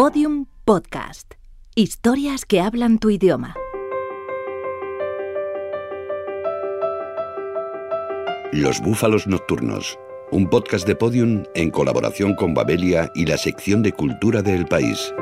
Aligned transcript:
Podium 0.00 0.46
Podcast. 0.64 1.34
Historias 1.74 2.44
que 2.44 2.60
hablan 2.60 3.00
tu 3.00 3.10
idioma. 3.10 3.56
Los 8.52 8.80
Búfalos 8.80 9.26
Nocturnos, 9.26 9.98
un 10.30 10.48
podcast 10.48 10.86
de 10.86 10.94
Podium 10.94 11.42
en 11.56 11.72
colaboración 11.72 12.36
con 12.36 12.54
Babelia 12.54 13.10
y 13.16 13.26
la 13.26 13.36
sección 13.38 13.82
de 13.82 13.90
cultura 13.90 14.40
del 14.40 14.66
país. 14.66 15.12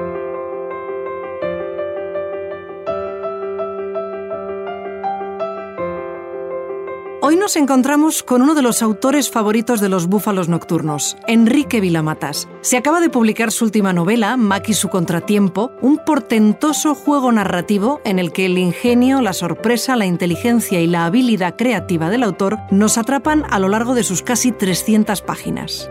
Nos 7.47 7.55
encontramos 7.55 8.25
con 8.25 8.43
uno 8.43 8.57
de 8.57 8.63
los 8.63 8.83
autores 8.83 9.31
favoritos 9.31 9.81
de 9.81 9.89
los 9.89 10.09
búfalos 10.09 10.49
nocturnos, 10.49 11.17
Enrique 11.29 11.81
Vilamatas. 11.81 12.49
Se 12.61 12.77
acaba 12.77 12.99
de 12.99 13.09
publicar 13.09 13.53
su 13.53 13.67
última 13.67 13.93
novela, 13.93 14.37
Mac 14.37 14.69
y 14.69 14.75
su 14.75 14.89
contratiempo, 14.89 15.71
un 15.81 15.99
portentoso 15.99 16.97
juego 16.97 17.31
narrativo 17.31 18.01
en 18.05 18.19
el 18.19 18.33
que 18.33 18.47
el 18.47 18.59
ingenio, 18.59 19.21
la 19.21 19.33
sorpresa, 19.33 19.95
la 19.95 20.07
inteligencia 20.07 20.81
y 20.81 20.89
la 20.89 21.05
habilidad 21.07 21.55
creativa 21.55 22.11
del 22.11 22.25
autor 22.25 22.59
nos 22.73 22.99
atrapan 22.99 23.45
a 23.49 23.61
lo 23.61 23.69
largo 23.69 23.95
de 23.95 24.03
sus 24.03 24.23
casi 24.23 24.51
300 24.51 25.23
páginas. 25.23 25.89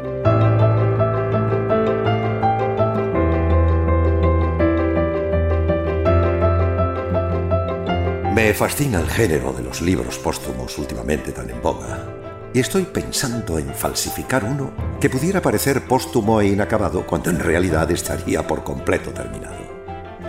Me 8.35 8.53
fascina 8.53 8.99
el 8.99 9.07
género 9.07 9.53
de 9.53 9.63
los 9.63 9.81
libros 9.81 10.17
póstumos 10.17 10.77
últimamente 10.77 11.31
tan 11.31 11.49
en 11.49 11.61
boga. 11.61 12.05
Y 12.53 12.59
estoy 12.59 12.83
pensando 12.83 13.57
en 13.57 13.73
falsificar 13.73 14.43
uno 14.43 14.73
que 14.99 15.09
pudiera 15.09 15.41
parecer 15.41 15.87
póstumo 15.87 16.41
e 16.41 16.47
inacabado 16.47 17.07
cuando 17.07 17.29
en 17.29 17.39
realidad 17.39 17.89
estaría 17.91 18.45
por 18.45 18.65
completo 18.65 19.11
terminado. 19.11 19.55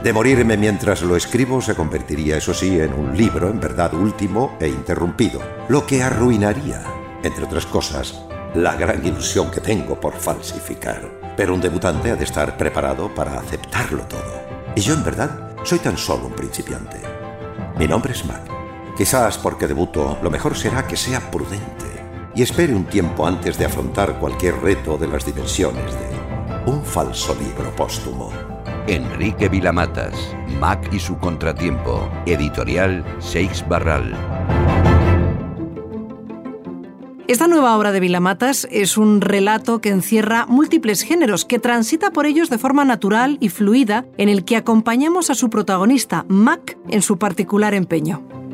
De 0.05 0.13
morirme 0.13 0.57
mientras 0.57 1.03
lo 1.03 1.17
escribo 1.17 1.61
se 1.61 1.75
convertiría, 1.75 2.37
eso 2.37 2.55
sí, 2.55 2.79
en 2.79 2.95
un 2.95 3.17
libro 3.17 3.51
en 3.51 3.59
verdad 3.59 3.93
último 3.93 4.57
e 4.61 4.69
interrumpido, 4.69 5.41
lo 5.69 5.85
que 5.85 6.05
arruinaría, 6.05 6.85
entre 7.25 7.43
otras 7.43 7.67
cosas, 7.67 8.23
la 8.55 8.77
gran 8.77 9.05
ilusión 9.05 9.51
que 9.51 9.61
tengo 9.61 9.99
por 9.99 10.15
falsificar. 10.15 11.35
Pero 11.37 11.55
un 11.55 11.61
debutante 11.61 12.13
ha 12.13 12.15
de 12.15 12.23
estar 12.23 12.57
preparado 12.57 13.13
para 13.13 13.37
aceptarlo 13.41 14.05
todo. 14.05 14.43
Y 14.77 14.81
yo 14.81 14.95
en 14.95 15.03
verdad 15.03 15.57
soy 15.65 15.81
tan 15.81 15.99
solo 15.99 16.27
un 16.27 16.35
principiante. 16.35 17.16
Mi 17.77 17.87
nombre 17.87 18.13
es 18.13 18.25
Mac. 18.25 18.43
Quizás 18.97 19.37
porque 19.37 19.67
debuto, 19.67 20.19
lo 20.23 20.31
mejor 20.31 20.57
será 20.57 20.87
que 20.87 20.97
sea 20.97 21.31
prudente 21.31 21.85
y 22.35 22.43
espere 22.43 22.75
un 22.75 22.87
tiempo 22.87 23.27
antes 23.27 23.59
de 23.59 23.67
afrontar 23.67 24.19
cualquier 24.19 24.57
reto 24.63 24.97
de 24.97 25.07
las 25.07 25.27
dimensiones 25.27 25.93
de 25.93 26.71
un 26.71 26.83
falso 26.83 27.35
libro 27.35 27.71
póstumo. 27.77 28.33
Enrique 28.87 29.51
Vilamatas, 29.51 30.15
Mac 30.59 30.89
y 30.91 30.99
su 30.99 31.19
contratiempo, 31.19 32.11
editorial 32.25 33.05
Seix 33.19 33.67
Barral. 33.69 34.76
Esta 37.29 37.49
nueva 37.49 37.77
obra 37.77 37.91
de 37.91 37.99
Vilamatas 37.99 38.69
es 38.71 38.97
un 38.97 39.21
relato 39.21 39.81
que 39.81 39.89
encierra 39.89 40.47
múltiples 40.47 41.03
géneros, 41.03 41.45
que 41.45 41.59
transita 41.59 42.13
por 42.13 42.25
ellos 42.25 42.51
de 42.51 42.59
forma 42.59 42.85
natural 42.85 43.37
y 43.41 43.49
fluida, 43.49 44.05
en 44.17 44.29
el 44.29 44.45
que 44.45 44.57
acompañamos 44.57 45.29
a 45.29 45.35
su 45.35 45.51
protagonista, 45.51 46.25
Mac, 46.29 46.79
en 46.89 47.03
su 47.03 47.19
particular 47.19 47.75
empeño. 47.75 48.46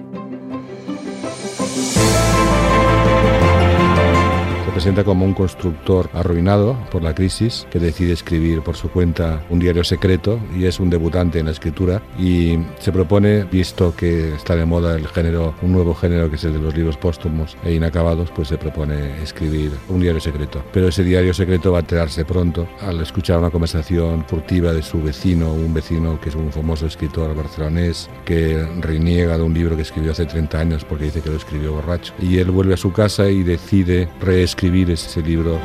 Presenta 4.82 5.04
como 5.04 5.24
un 5.24 5.32
constructor 5.32 6.10
arruinado 6.12 6.76
por 6.90 7.04
la 7.04 7.14
crisis 7.14 7.68
que 7.70 7.78
decide 7.78 8.14
escribir 8.14 8.62
por 8.62 8.74
su 8.74 8.90
cuenta 8.90 9.40
un 9.48 9.60
diario 9.60 9.84
secreto 9.84 10.40
y 10.58 10.64
es 10.64 10.80
un 10.80 10.90
debutante 10.90 11.38
en 11.38 11.46
la 11.46 11.52
escritura 11.52 12.02
y 12.18 12.58
se 12.80 12.90
propone, 12.90 13.44
visto 13.44 13.94
que 13.94 14.34
está 14.34 14.56
de 14.56 14.64
moda 14.64 14.96
el 14.96 15.06
género, 15.06 15.54
un 15.62 15.70
nuevo 15.70 15.94
género 15.94 16.28
que 16.28 16.34
es 16.34 16.42
el 16.42 16.54
de 16.54 16.58
los 16.58 16.74
libros 16.76 16.96
póstumos 16.96 17.56
e 17.64 17.74
inacabados, 17.74 18.32
pues 18.32 18.48
se 18.48 18.58
propone 18.58 19.22
escribir 19.22 19.70
un 19.88 20.00
diario 20.00 20.20
secreto. 20.20 20.64
Pero 20.72 20.88
ese 20.88 21.04
diario 21.04 21.32
secreto 21.32 21.70
va 21.70 21.78
a 21.78 21.82
enterarse 21.82 22.24
pronto 22.24 22.66
al 22.80 23.00
escuchar 23.00 23.38
una 23.38 23.50
conversación 23.50 24.24
furtiva 24.24 24.72
de 24.72 24.82
su 24.82 25.00
vecino, 25.00 25.52
un 25.52 25.72
vecino 25.72 26.20
que 26.20 26.30
es 26.30 26.34
un 26.34 26.50
famoso 26.50 26.86
escritor 26.86 27.36
barcelonés 27.36 28.10
que 28.24 28.66
reniega 28.80 29.38
de 29.38 29.44
un 29.44 29.54
libro 29.54 29.76
que 29.76 29.82
escribió 29.82 30.10
hace 30.10 30.26
30 30.26 30.58
años 30.58 30.84
porque 30.84 31.04
dice 31.04 31.20
que 31.20 31.30
lo 31.30 31.36
escribió 31.36 31.74
borracho. 31.74 32.12
Y 32.20 32.38
él 32.38 32.50
vuelve 32.50 32.74
a 32.74 32.76
su 32.76 32.92
casa 32.92 33.28
y 33.28 33.44
decide 33.44 34.08
reescribir 34.20 34.71
escribir 34.72 34.90
ese 34.90 35.20
libro. 35.20 35.60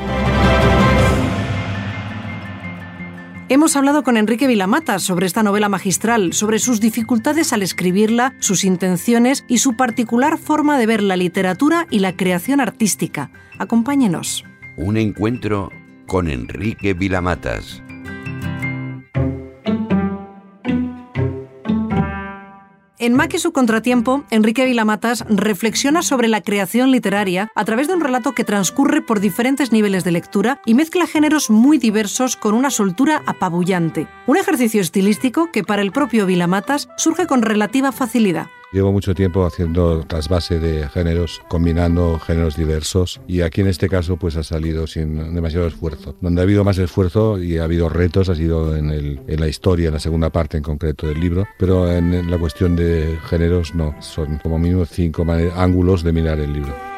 Hemos 3.48 3.78
hablado 3.78 4.04
con 4.04 4.18
Enrique 4.18 4.48
Vilamata 4.48 5.00
sobre 5.00 5.26
esta 5.26 5.44
novela 5.44 5.70
magistral, 5.70 6.34
sobre 6.34 6.60
sus 6.60 6.82
dificultades 6.82 7.54
al 7.54 7.62
escribirla, 7.62 8.34
sus 8.40 8.66
intenciones 8.66 9.46
y 9.48 9.60
su 9.60 9.78
particular 9.78 10.38
forma 10.38 10.78
de 10.78 10.86
ver 10.88 11.02
la 11.02 11.16
literatura 11.16 11.88
y 11.90 12.00
la 12.00 12.18
creación 12.18 12.60
artística. 12.60 13.32
Acompáñenos. 13.58 14.44
Un 14.76 14.98
encuentro 14.98 15.72
con 16.06 16.30
Enrique 16.30 16.94
Vilamatas. 16.94 17.82
En 23.00 23.14
Mac 23.14 23.32
y 23.36 23.38
su 23.38 23.52
contratiempo, 23.52 24.24
Enrique 24.32 24.66
Vilamatas 24.66 25.24
reflexiona 25.30 26.02
sobre 26.02 26.28
la 26.28 26.42
creación 26.42 26.90
literaria 26.90 27.52
a 27.54 27.64
través 27.64 27.88
de 27.88 27.94
un 27.94 28.02
relato 28.02 28.34
que 28.34 28.44
transcurre 28.44 29.04
por 29.04 29.20
diferentes 29.20 29.72
niveles 29.72 30.04
de 30.04 30.10
lectura 30.10 30.62
y 30.66 30.74
mezcla 30.74 31.06
géneros 31.06 31.52
muy 31.52 31.78
diversos 31.78 32.36
con 32.36 32.56
una 32.56 32.72
soltura 32.72 33.22
apabullante. 33.28 34.08
Un 34.26 34.38
ejercicio 34.38 34.82
estilístico 34.82 35.52
que 35.52 35.64
para 35.64 35.84
el 35.84 35.92
propio 35.92 36.26
Vilamatas 36.26 36.90
surge 36.98 37.28
con 37.28 37.44
relativa 37.44 37.92
facilidad. 37.92 38.48
Llevo 38.74 38.92
mucho 38.92 39.16
tiempo 39.16 39.46
haciendo 39.46 40.04
trasvase 40.06 40.60
de 40.60 40.90
géneros, 40.90 41.42
combinando 41.48 42.20
géneros 42.20 42.58
diversos 42.58 43.22
y 43.26 43.42
aquí 43.42 43.62
en 43.62 43.68
este 43.68 43.88
caso 43.88 44.18
pues 44.18 44.36
ha 44.36 44.44
salido 44.44 44.88
sin 44.88 45.34
demasiado 45.34 45.68
esfuerzo. 45.68 46.16
Donde 46.20 46.42
ha 46.42 46.44
habido 46.44 46.66
más 46.66 46.78
esfuerzo 46.78 47.42
y 47.42 47.58
ha 47.58 47.64
habido 47.64 47.88
retos 47.88 48.28
ha 48.28 48.36
sido 48.36 48.76
en, 48.76 48.90
el, 48.90 49.22
en 49.28 49.40
la 49.40 49.48
historia, 49.48 49.88
en 49.88 49.94
la 49.94 50.00
segunda 50.00 50.30
parte 50.32 50.58
en 50.58 50.64
concreto 50.64 51.08
del 51.08 51.20
libro, 51.20 51.48
pero 51.58 51.90
en 51.90 52.30
la 52.30 52.38
cuestión 52.38 52.76
de 52.76 53.18
géneros 53.30 53.74
no, 53.74 53.96
son 54.02 54.40
como 54.40 54.60
mínimo 54.60 54.86
cinco 54.86 55.26
ángulos 55.56 56.04
de 56.04 56.12
mirar 56.12 56.40
el 56.40 56.52
libro. 56.52 56.97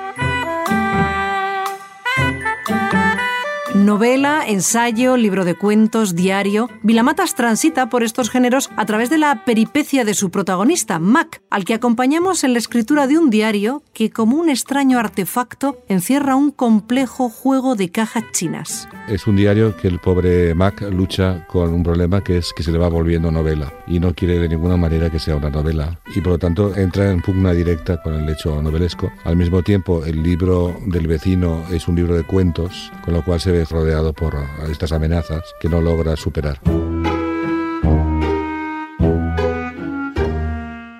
Novela, 3.89 4.43
ensayo, 4.47 5.17
libro 5.17 5.45
de 5.45 5.55
cuentos, 5.55 6.13
diario. 6.13 6.69
Vilamatas 6.83 7.33
transita 7.33 7.89
por 7.89 8.03
estos 8.03 8.29
géneros 8.29 8.69
a 8.77 8.85
través 8.85 9.09
de 9.09 9.17
la 9.17 9.45
peripecia 9.45 10.05
de 10.05 10.13
su 10.13 10.29
protagonista, 10.29 10.99
Mac, 10.99 11.41
al 11.49 11.65
que 11.65 11.73
acompañamos 11.73 12.43
en 12.43 12.53
la 12.53 12.59
escritura 12.59 13.07
de 13.07 13.17
un 13.17 13.31
diario 13.31 13.81
que, 13.91 14.11
como 14.11 14.37
un 14.37 14.47
extraño 14.47 14.99
artefacto, 14.99 15.79
encierra 15.87 16.35
un 16.35 16.51
complejo 16.51 17.29
juego 17.29 17.75
de 17.75 17.89
cajas 17.89 18.25
chinas. 18.31 18.87
Es 19.07 19.25
un 19.25 19.37
diario 19.37 19.75
que 19.75 19.87
el 19.87 19.97
pobre 19.97 20.53
Mac 20.53 20.81
lucha 20.81 21.47
con 21.47 21.73
un 21.73 21.81
problema 21.81 22.23
que 22.23 22.37
es 22.37 22.53
que 22.53 22.61
se 22.61 22.71
le 22.71 22.77
va 22.77 22.89
volviendo 22.89 23.31
novela 23.31 23.73
y 23.87 23.99
no 23.99 24.13
quiere 24.13 24.37
de 24.37 24.49
ninguna 24.49 24.77
manera 24.77 25.09
que 25.09 25.17
sea 25.17 25.35
una 25.35 25.49
novela 25.49 25.99
y 26.15 26.21
por 26.21 26.33
lo 26.33 26.37
tanto 26.37 26.75
entra 26.75 27.09
en 27.09 27.19
pugna 27.19 27.53
directa 27.53 27.99
con 28.03 28.13
el 28.13 28.29
hecho 28.29 28.61
novelesco. 28.61 29.11
Al 29.23 29.35
mismo 29.35 29.63
tiempo, 29.63 30.05
el 30.05 30.21
libro 30.21 30.77
del 30.85 31.07
vecino 31.07 31.63
es 31.71 31.87
un 31.87 31.95
libro 31.95 32.15
de 32.15 32.23
cuentos, 32.23 32.91
con 33.03 33.15
lo 33.15 33.25
cual 33.25 33.39
se 33.39 33.51
ve 33.51 33.65
rodeado 33.79 34.11
por 34.11 34.35
estas 34.69 34.91
amenazas 34.91 35.55
que 35.61 35.69
no 35.69 35.79
logra 35.79 36.17
superar. 36.17 36.59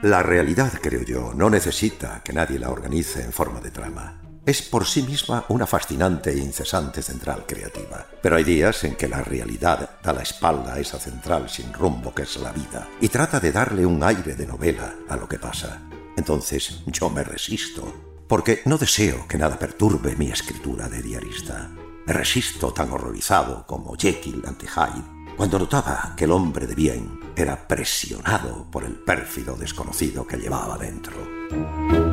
La 0.01 0.23
realidad, 0.23 0.71
creo 0.81 1.01
yo, 1.03 1.33
no 1.35 1.49
necesita 1.49 2.21
que 2.23 2.31
nadie 2.31 2.57
la 2.57 2.69
organice 2.69 3.21
en 3.21 3.33
forma 3.33 3.59
de 3.59 3.71
trama. 3.71 4.21
Es 4.45 4.61
por 4.61 4.85
sí 4.85 5.03
misma 5.03 5.43
una 5.49 5.67
fascinante 5.67 6.31
e 6.31 6.37
incesante 6.37 7.01
central 7.01 7.43
creativa. 7.45 8.07
Pero 8.21 8.37
hay 8.37 8.45
días 8.45 8.81
en 8.85 8.95
que 8.95 9.09
la 9.09 9.21
realidad 9.21 9.89
da 10.01 10.13
la 10.13 10.21
espalda 10.21 10.75
a 10.75 10.79
esa 10.79 10.97
central 10.99 11.49
sin 11.49 11.73
rumbo 11.73 12.15
que 12.15 12.23
es 12.23 12.37
la 12.37 12.53
vida 12.53 12.87
y 13.01 13.09
trata 13.09 13.41
de 13.41 13.51
darle 13.51 13.85
un 13.85 14.01
aire 14.01 14.35
de 14.35 14.47
novela 14.47 14.95
a 15.09 15.17
lo 15.17 15.27
que 15.27 15.37
pasa. 15.37 15.81
Entonces 16.15 16.81
yo 16.85 17.09
me 17.09 17.25
resisto, 17.25 18.23
porque 18.29 18.61
no 18.63 18.77
deseo 18.77 19.27
que 19.27 19.37
nada 19.37 19.59
perturbe 19.59 20.15
mi 20.15 20.31
escritura 20.31 20.87
de 20.87 21.01
diarista. 21.01 21.69
Me 22.09 22.13
resisto 22.13 22.73
tan 22.73 22.91
horrorizado 22.91 23.67
como 23.67 23.95
Jekyll 23.95 24.41
ante 24.47 24.65
Hyde 24.65 25.35
cuando 25.37 25.59
notaba 25.59 26.15
que 26.17 26.23
el 26.23 26.31
hombre 26.31 26.65
de 26.65 26.73
bien 26.73 27.19
era 27.35 27.67
presionado 27.67 28.65
por 28.71 28.83
el 28.83 28.95
pérfido 28.95 29.55
desconocido 29.55 30.25
que 30.25 30.37
llevaba 30.37 30.75
dentro. 30.79 32.08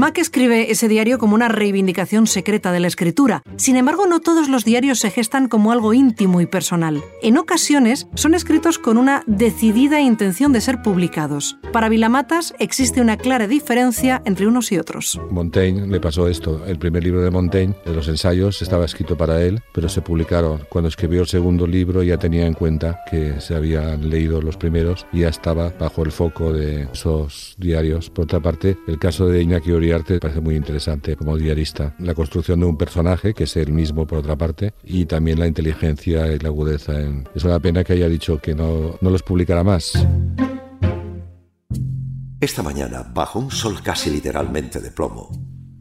Mac 0.00 0.16
escribe 0.16 0.70
ese 0.70 0.88
diario 0.88 1.18
como 1.18 1.34
una 1.34 1.48
reivindicación 1.48 2.26
secreta 2.26 2.72
de 2.72 2.80
la 2.80 2.86
escritura. 2.86 3.42
Sin 3.56 3.76
embargo, 3.76 4.06
no 4.06 4.20
todos 4.20 4.48
los 4.48 4.64
diarios 4.64 4.98
se 4.98 5.10
gestan 5.10 5.46
como 5.46 5.72
algo 5.72 5.92
íntimo 5.92 6.40
y 6.40 6.46
personal. 6.46 7.04
En 7.20 7.36
ocasiones 7.36 8.06
son 8.14 8.32
escritos 8.32 8.78
con 8.78 8.96
una 8.96 9.22
decidida 9.26 10.00
intención 10.00 10.54
de 10.54 10.62
ser 10.62 10.80
publicados. 10.80 11.58
Para 11.70 11.90
Vilamatas 11.90 12.54
existe 12.58 13.02
una 13.02 13.18
clara 13.18 13.46
diferencia 13.46 14.22
entre 14.24 14.46
unos 14.46 14.72
y 14.72 14.78
otros. 14.78 15.20
Montaigne 15.30 15.86
le 15.86 16.00
pasó 16.00 16.28
esto. 16.28 16.64
El 16.66 16.78
primer 16.78 17.04
libro 17.04 17.20
de 17.20 17.30
Montaigne, 17.30 17.74
de 17.84 17.92
los 17.92 18.08
ensayos, 18.08 18.62
estaba 18.62 18.86
escrito 18.86 19.18
para 19.18 19.42
él, 19.42 19.60
pero 19.74 19.90
se 19.90 20.00
publicaron. 20.00 20.62
Cuando 20.70 20.88
escribió 20.88 21.20
el 21.20 21.28
segundo 21.28 21.66
libro 21.66 22.02
ya 22.02 22.16
tenía 22.16 22.46
en 22.46 22.54
cuenta 22.54 23.00
que 23.10 23.38
se 23.42 23.54
habían 23.54 24.08
leído 24.08 24.40
los 24.40 24.56
primeros 24.56 25.04
y 25.12 25.20
ya 25.20 25.28
estaba 25.28 25.74
bajo 25.78 26.02
el 26.02 26.10
foco 26.10 26.54
de 26.54 26.84
esos 26.90 27.54
diarios. 27.58 28.08
Por 28.08 28.24
otra 28.24 28.40
parte, 28.40 28.78
el 28.88 28.98
caso 28.98 29.26
de 29.26 29.42
Iñaki 29.42 29.72
Uriarte 29.90 30.20
parece 30.20 30.40
muy 30.40 30.54
interesante 30.54 31.16
como 31.16 31.36
diarista. 31.36 31.96
La 31.98 32.14
construcción 32.14 32.60
de 32.60 32.66
un 32.66 32.76
personaje, 32.76 33.34
que 33.34 33.42
es 33.42 33.56
él 33.56 33.72
mismo 33.72 34.06
por 34.06 34.18
otra 34.18 34.36
parte, 34.36 34.72
y 34.84 35.04
también 35.04 35.40
la 35.40 35.48
inteligencia 35.48 36.28
y 36.28 36.38
la 36.38 36.48
agudeza. 36.48 36.92
Es 37.34 37.42
una 37.42 37.58
pena 37.58 37.82
que 37.82 37.94
haya 37.94 38.08
dicho 38.08 38.38
que 38.38 38.54
no, 38.54 38.96
no 39.00 39.10
los 39.10 39.24
publicará 39.24 39.64
más. 39.64 39.94
Esta 42.40 42.62
mañana, 42.62 43.02
bajo 43.12 43.40
un 43.40 43.50
sol 43.50 43.82
casi 43.82 44.10
literalmente 44.10 44.80
de 44.80 44.92
plomo, 44.92 45.28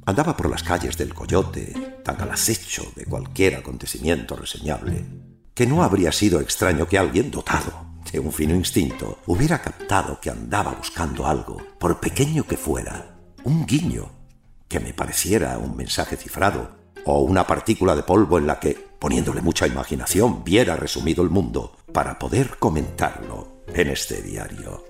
andaba 0.07 0.35
por 0.35 0.49
las 0.49 0.63
calles 0.63 0.97
del 0.97 1.13
Coyote, 1.13 1.71
tan 2.03 2.19
al 2.19 2.31
acecho 2.31 2.81
de 2.95 3.05
cualquier 3.05 3.57
acontecimiento 3.57 4.35
reseñable, 4.35 5.05
que 5.53 5.67
no 5.67 5.83
habría 5.83 6.11
sido 6.11 6.41
extraño 6.41 6.87
que 6.87 6.97
alguien 6.97 7.29
dotado 7.29 7.89
de 8.11 8.19
un 8.19 8.31
fino 8.31 8.55
instinto 8.55 9.19
hubiera 9.27 9.61
captado 9.61 10.19
que 10.19 10.31
andaba 10.31 10.71
buscando 10.71 11.27
algo, 11.27 11.57
por 11.77 11.99
pequeño 11.99 12.43
que 12.43 12.57
fuera, 12.57 13.18
un 13.49 13.65
guiño, 13.65 14.11
que 14.67 14.79
me 14.79 14.93
pareciera 14.93 15.57
un 15.57 15.75
mensaje 15.75 16.15
cifrado, 16.15 16.69
o 17.03 17.21
una 17.21 17.47
partícula 17.47 17.95
de 17.95 18.03
polvo 18.03 18.37
en 18.37 18.45
la 18.45 18.59
que, 18.59 18.77
poniéndole 18.99 19.41
mucha 19.41 19.65
imaginación, 19.65 20.43
viera 20.43 20.75
resumido 20.75 21.23
el 21.23 21.31
mundo, 21.31 21.75
para 21.91 22.19
poder 22.19 22.57
comentarlo 22.59 23.63
en 23.73 23.87
este 23.87 24.21
diario. 24.21 24.88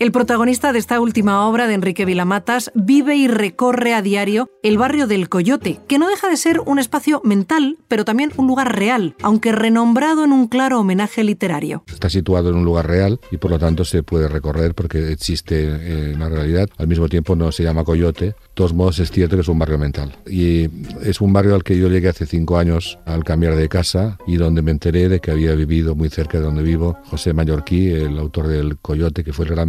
El 0.00 0.12
protagonista 0.12 0.72
de 0.72 0.78
esta 0.78 1.00
última 1.00 1.48
obra 1.48 1.66
de 1.66 1.74
Enrique 1.74 2.04
Vilamatas 2.04 2.70
vive 2.76 3.16
y 3.16 3.26
recorre 3.26 3.94
a 3.94 4.00
diario 4.00 4.48
el 4.62 4.78
barrio 4.78 5.08
del 5.08 5.28
Coyote, 5.28 5.80
que 5.88 5.98
no 5.98 6.08
deja 6.08 6.28
de 6.28 6.36
ser 6.36 6.60
un 6.64 6.78
espacio 6.78 7.20
mental, 7.24 7.78
pero 7.88 8.04
también 8.04 8.30
un 8.36 8.46
lugar 8.46 8.78
real, 8.78 9.16
aunque 9.22 9.50
renombrado 9.50 10.22
en 10.22 10.30
un 10.30 10.46
claro 10.46 10.78
homenaje 10.78 11.24
literario. 11.24 11.82
Está 11.88 12.08
situado 12.08 12.50
en 12.50 12.54
un 12.54 12.64
lugar 12.64 12.86
real 12.86 13.18
y 13.32 13.38
por 13.38 13.50
lo 13.50 13.58
tanto 13.58 13.84
se 13.84 14.04
puede 14.04 14.28
recorrer 14.28 14.72
porque 14.72 15.10
existe 15.10 15.64
en 15.64 16.20
la 16.20 16.28
realidad. 16.28 16.68
Al 16.76 16.86
mismo 16.86 17.08
tiempo 17.08 17.34
no 17.34 17.50
se 17.50 17.64
llama 17.64 17.82
Coyote. 17.82 18.26
De 18.26 18.34
todos 18.54 18.74
modos 18.74 19.00
es 19.00 19.10
cierto 19.10 19.34
que 19.34 19.42
es 19.42 19.48
un 19.48 19.58
barrio 19.58 19.78
mental. 19.78 20.16
Y 20.30 20.68
es 21.02 21.20
un 21.20 21.32
barrio 21.32 21.56
al 21.56 21.64
que 21.64 21.76
yo 21.76 21.88
llegué 21.88 22.08
hace 22.08 22.24
cinco 22.24 22.56
años 22.56 23.00
al 23.04 23.24
cambiar 23.24 23.56
de 23.56 23.68
casa 23.68 24.16
y 24.28 24.36
donde 24.36 24.62
me 24.62 24.70
enteré 24.70 25.08
de 25.08 25.18
que 25.18 25.32
había 25.32 25.56
vivido 25.56 25.96
muy 25.96 26.08
cerca 26.08 26.38
de 26.38 26.44
donde 26.44 26.62
vivo 26.62 26.96
José 27.06 27.32
Mallorquí, 27.32 27.90
el 27.90 28.16
autor 28.16 28.46
del 28.46 28.78
Coyote, 28.78 29.24
que 29.24 29.32
fue 29.32 29.44
el 29.46 29.50
gran 29.50 29.68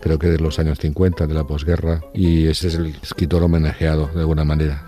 creo 0.00 0.18
que 0.18 0.28
de 0.28 0.38
los 0.38 0.58
años 0.58 0.78
50, 0.78 1.26
de 1.26 1.34
la 1.34 1.44
posguerra, 1.44 2.00
y 2.12 2.46
ese 2.46 2.68
es 2.68 2.74
el 2.74 2.94
escritor 3.02 3.42
homenajeado 3.42 4.10
de 4.14 4.20
alguna 4.20 4.44
manera. 4.44 4.84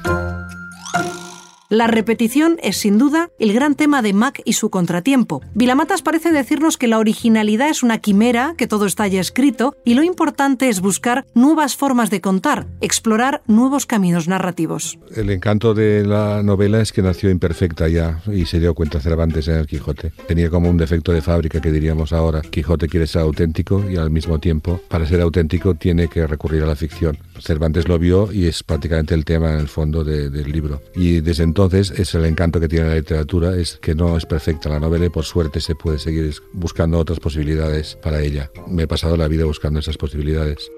La 1.69 1.89
repetición 1.89 2.59
es 2.63 2.77
sin 2.77 2.97
duda 2.97 3.31
el 3.41 3.53
gran 3.53 3.75
tema 3.75 4.01
de 4.01 4.13
Mac 4.13 4.41
y 4.45 4.53
su 4.53 4.71
contratiempo. 4.71 5.43
Vilamatas 5.55 6.01
parece 6.01 6.31
decirnos 6.31 6.77
que 6.77 6.87
la 6.87 7.01
originalidad 7.01 7.69
es 7.69 7.83
una 7.83 7.99
quimera, 7.99 8.55
que 8.57 8.69
todo 8.69 8.87
está 8.87 9.09
ya 9.09 9.21
escrito, 9.21 9.75
y 9.85 9.95
lo 9.95 10.05
importante 10.05 10.69
es 10.69 10.81
buscar 10.81 11.27
nuevas 11.35 11.75
formas 11.75 12.09
de 12.09 12.21
contar, 12.21 12.69
explorar 12.81 13.43
nuevos 13.49 13.85
caminos 13.85 14.29
narrativos. 14.29 14.97
El 15.17 15.29
encanto 15.29 15.75
de 15.75 16.07
la 16.07 16.45
novela 16.45 16.81
es 16.81 16.93
que 16.93 17.03
nació 17.03 17.31
imperfecta 17.31 17.89
ya 17.89 18.23
y 18.33 18.45
se 18.45 18.61
dio 18.61 18.73
cuenta 18.73 19.01
Cervantes 19.01 19.49
en 19.49 19.57
el 19.57 19.67
Quijote. 19.67 20.13
Tenía 20.29 20.51
como 20.51 20.71
un 20.71 20.77
defecto 20.77 21.11
de 21.11 21.21
fábrica 21.21 21.61
que 21.61 21.73
diríamos 21.73 22.13
ahora. 22.13 22.43
Quijote 22.43 22.87
quiere 22.87 23.09
ser 23.09 23.23
auténtico 23.23 23.85
y 23.91 23.97
al 23.97 24.11
mismo 24.11 24.39
tiempo, 24.39 24.81
para 24.89 25.05
ser 25.05 25.21
auténtico, 25.21 25.75
tiene 25.75 26.07
que 26.07 26.29
recurrir 26.29 26.63
a 26.63 26.67
la 26.67 26.77
ficción. 26.77 27.19
Cervantes 27.41 27.89
lo 27.89 27.99
vio 27.99 28.33
y 28.33 28.47
es 28.47 28.63
prácticamente 28.63 29.15
el 29.15 29.25
tema 29.25 29.53
en 29.53 29.59
el 29.59 29.69
fondo 29.69 30.05
del 30.05 30.53
libro. 30.53 30.81
Y 30.95 31.21
desde 31.21 31.56
entonces 31.57 31.91
es 31.99 32.15
el 32.15 32.27
encanto 32.27 32.61
que 32.61 32.69
tiene 32.69 32.87
la 32.87 32.97
literatura, 32.97 33.57
es 33.57 33.79
que 33.81 33.95
no 33.95 34.19
es 34.19 34.27
perfecta 34.27 34.69
la 34.69 34.79
novela 34.79 35.07
y 35.07 35.09
por 35.09 35.25
suerte 35.25 35.63
se 35.63 35.75
puede 35.75 35.99
seguir 35.99 36.35
buscando 36.53 36.99
otras 36.99 37.19
posibilidades 37.19 37.97
para 37.97 38.21
ella. 38.21 38.51
Me 38.69 38.83
he 38.83 38.87
pasado 38.87 39.17
la 39.17 39.27
vida 39.27 39.47
buscando 39.47 39.81
esas 39.81 39.97
posibilidades. 39.97 40.71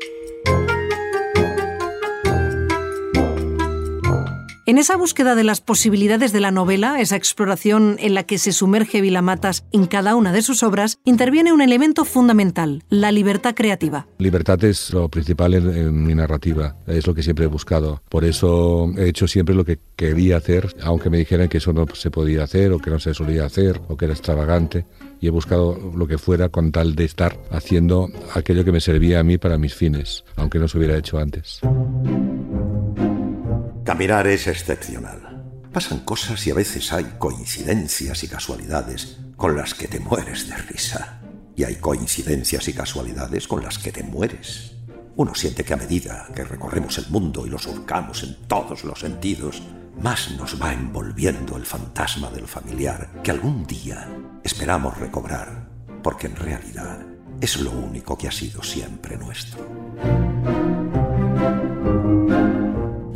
En 4.68 4.76
esa 4.76 4.98
búsqueda 4.98 5.34
de 5.34 5.44
las 5.44 5.62
posibilidades 5.62 6.30
de 6.30 6.40
la 6.40 6.50
novela, 6.50 7.00
esa 7.00 7.16
exploración 7.16 7.96
en 8.00 8.12
la 8.12 8.24
que 8.24 8.36
se 8.36 8.52
sumerge 8.52 9.00
Vilamatas 9.00 9.64
en 9.72 9.86
cada 9.86 10.14
una 10.14 10.30
de 10.30 10.42
sus 10.42 10.62
obras, 10.62 10.98
interviene 11.06 11.54
un 11.54 11.62
elemento 11.62 12.04
fundamental, 12.04 12.84
la 12.90 13.10
libertad 13.10 13.54
creativa. 13.54 14.06
Libertad 14.18 14.62
es 14.64 14.92
lo 14.92 15.08
principal 15.08 15.54
en, 15.54 16.04
mi 16.04 16.14
narrativa, 16.14 16.76
es 16.86 17.06
lo 17.06 17.14
que 17.14 17.22
siempre 17.22 17.46
he 17.46 17.48
buscado. 17.48 18.02
Por 18.10 18.26
eso 18.26 18.92
he 18.98 19.08
hecho 19.08 19.26
siempre 19.26 19.54
lo 19.54 19.64
que 19.64 19.78
quería 19.96 20.36
hacer, 20.36 20.76
aunque 20.82 21.08
me 21.08 21.16
dijeran 21.16 21.48
que 21.48 21.56
eso 21.56 21.72
no 21.72 21.86
se 21.94 22.10
podía 22.10 22.42
hacer 22.44 22.70
o 22.72 22.78
que 22.78 22.90
no 22.90 23.00
se 23.00 23.14
solía 23.14 23.46
hacer 23.46 23.80
o 23.88 23.96
que 23.96 24.04
era 24.04 24.12
extravagante 24.12 24.84
y 25.18 25.28
he 25.28 25.30
buscado 25.30 25.78
lo 25.96 26.06
que 26.06 26.18
fuera 26.18 26.50
con 26.50 26.72
tal 26.72 26.94
de 26.94 27.06
estar 27.06 27.40
haciendo 27.50 28.10
aquello 28.34 28.66
que 28.66 28.72
me 28.72 28.82
servía 28.82 29.20
a 29.20 29.24
mí 29.24 29.38
para 29.38 29.56
mis 29.56 29.74
fines, 29.74 30.24
aunque 30.36 30.58
no 30.58 30.68
se 30.68 30.76
hubiera 30.76 30.98
hecho 30.98 31.16
antes. 31.16 31.62
Caminar 33.88 34.26
es 34.26 34.46
excepcional. 34.46 35.42
Pasan 35.72 36.00
cosas 36.00 36.46
y 36.46 36.50
a 36.50 36.54
veces 36.54 36.92
hay 36.92 37.04
coincidencias 37.18 38.22
y 38.22 38.28
casualidades 38.28 39.16
con 39.34 39.56
las 39.56 39.72
que 39.72 39.88
te 39.88 39.98
mueres 39.98 40.46
de 40.46 40.58
risa. 40.58 41.22
Y 41.56 41.64
hay 41.64 41.76
coincidencias 41.76 42.68
y 42.68 42.74
casualidades 42.74 43.48
con 43.48 43.62
las 43.62 43.78
que 43.78 43.90
te 43.90 44.02
mueres. 44.02 44.72
Uno 45.16 45.34
siente 45.34 45.64
que 45.64 45.72
a 45.72 45.78
medida 45.78 46.28
que 46.34 46.44
recorremos 46.44 46.98
el 46.98 47.08
mundo 47.08 47.46
y 47.46 47.48
lo 47.48 47.58
surcamos 47.58 48.24
en 48.24 48.36
todos 48.46 48.84
los 48.84 49.00
sentidos, 49.00 49.62
más 50.02 50.32
nos 50.32 50.60
va 50.60 50.74
envolviendo 50.74 51.56
el 51.56 51.64
fantasma 51.64 52.30
del 52.30 52.46
familiar 52.46 53.22
que 53.24 53.30
algún 53.30 53.66
día 53.66 54.06
esperamos 54.44 54.98
recobrar, 54.98 55.66
porque 56.02 56.26
en 56.26 56.36
realidad 56.36 57.06
es 57.40 57.58
lo 57.58 57.70
único 57.70 58.18
que 58.18 58.28
ha 58.28 58.32
sido 58.32 58.62
siempre 58.62 59.16
nuestro. 59.16 60.27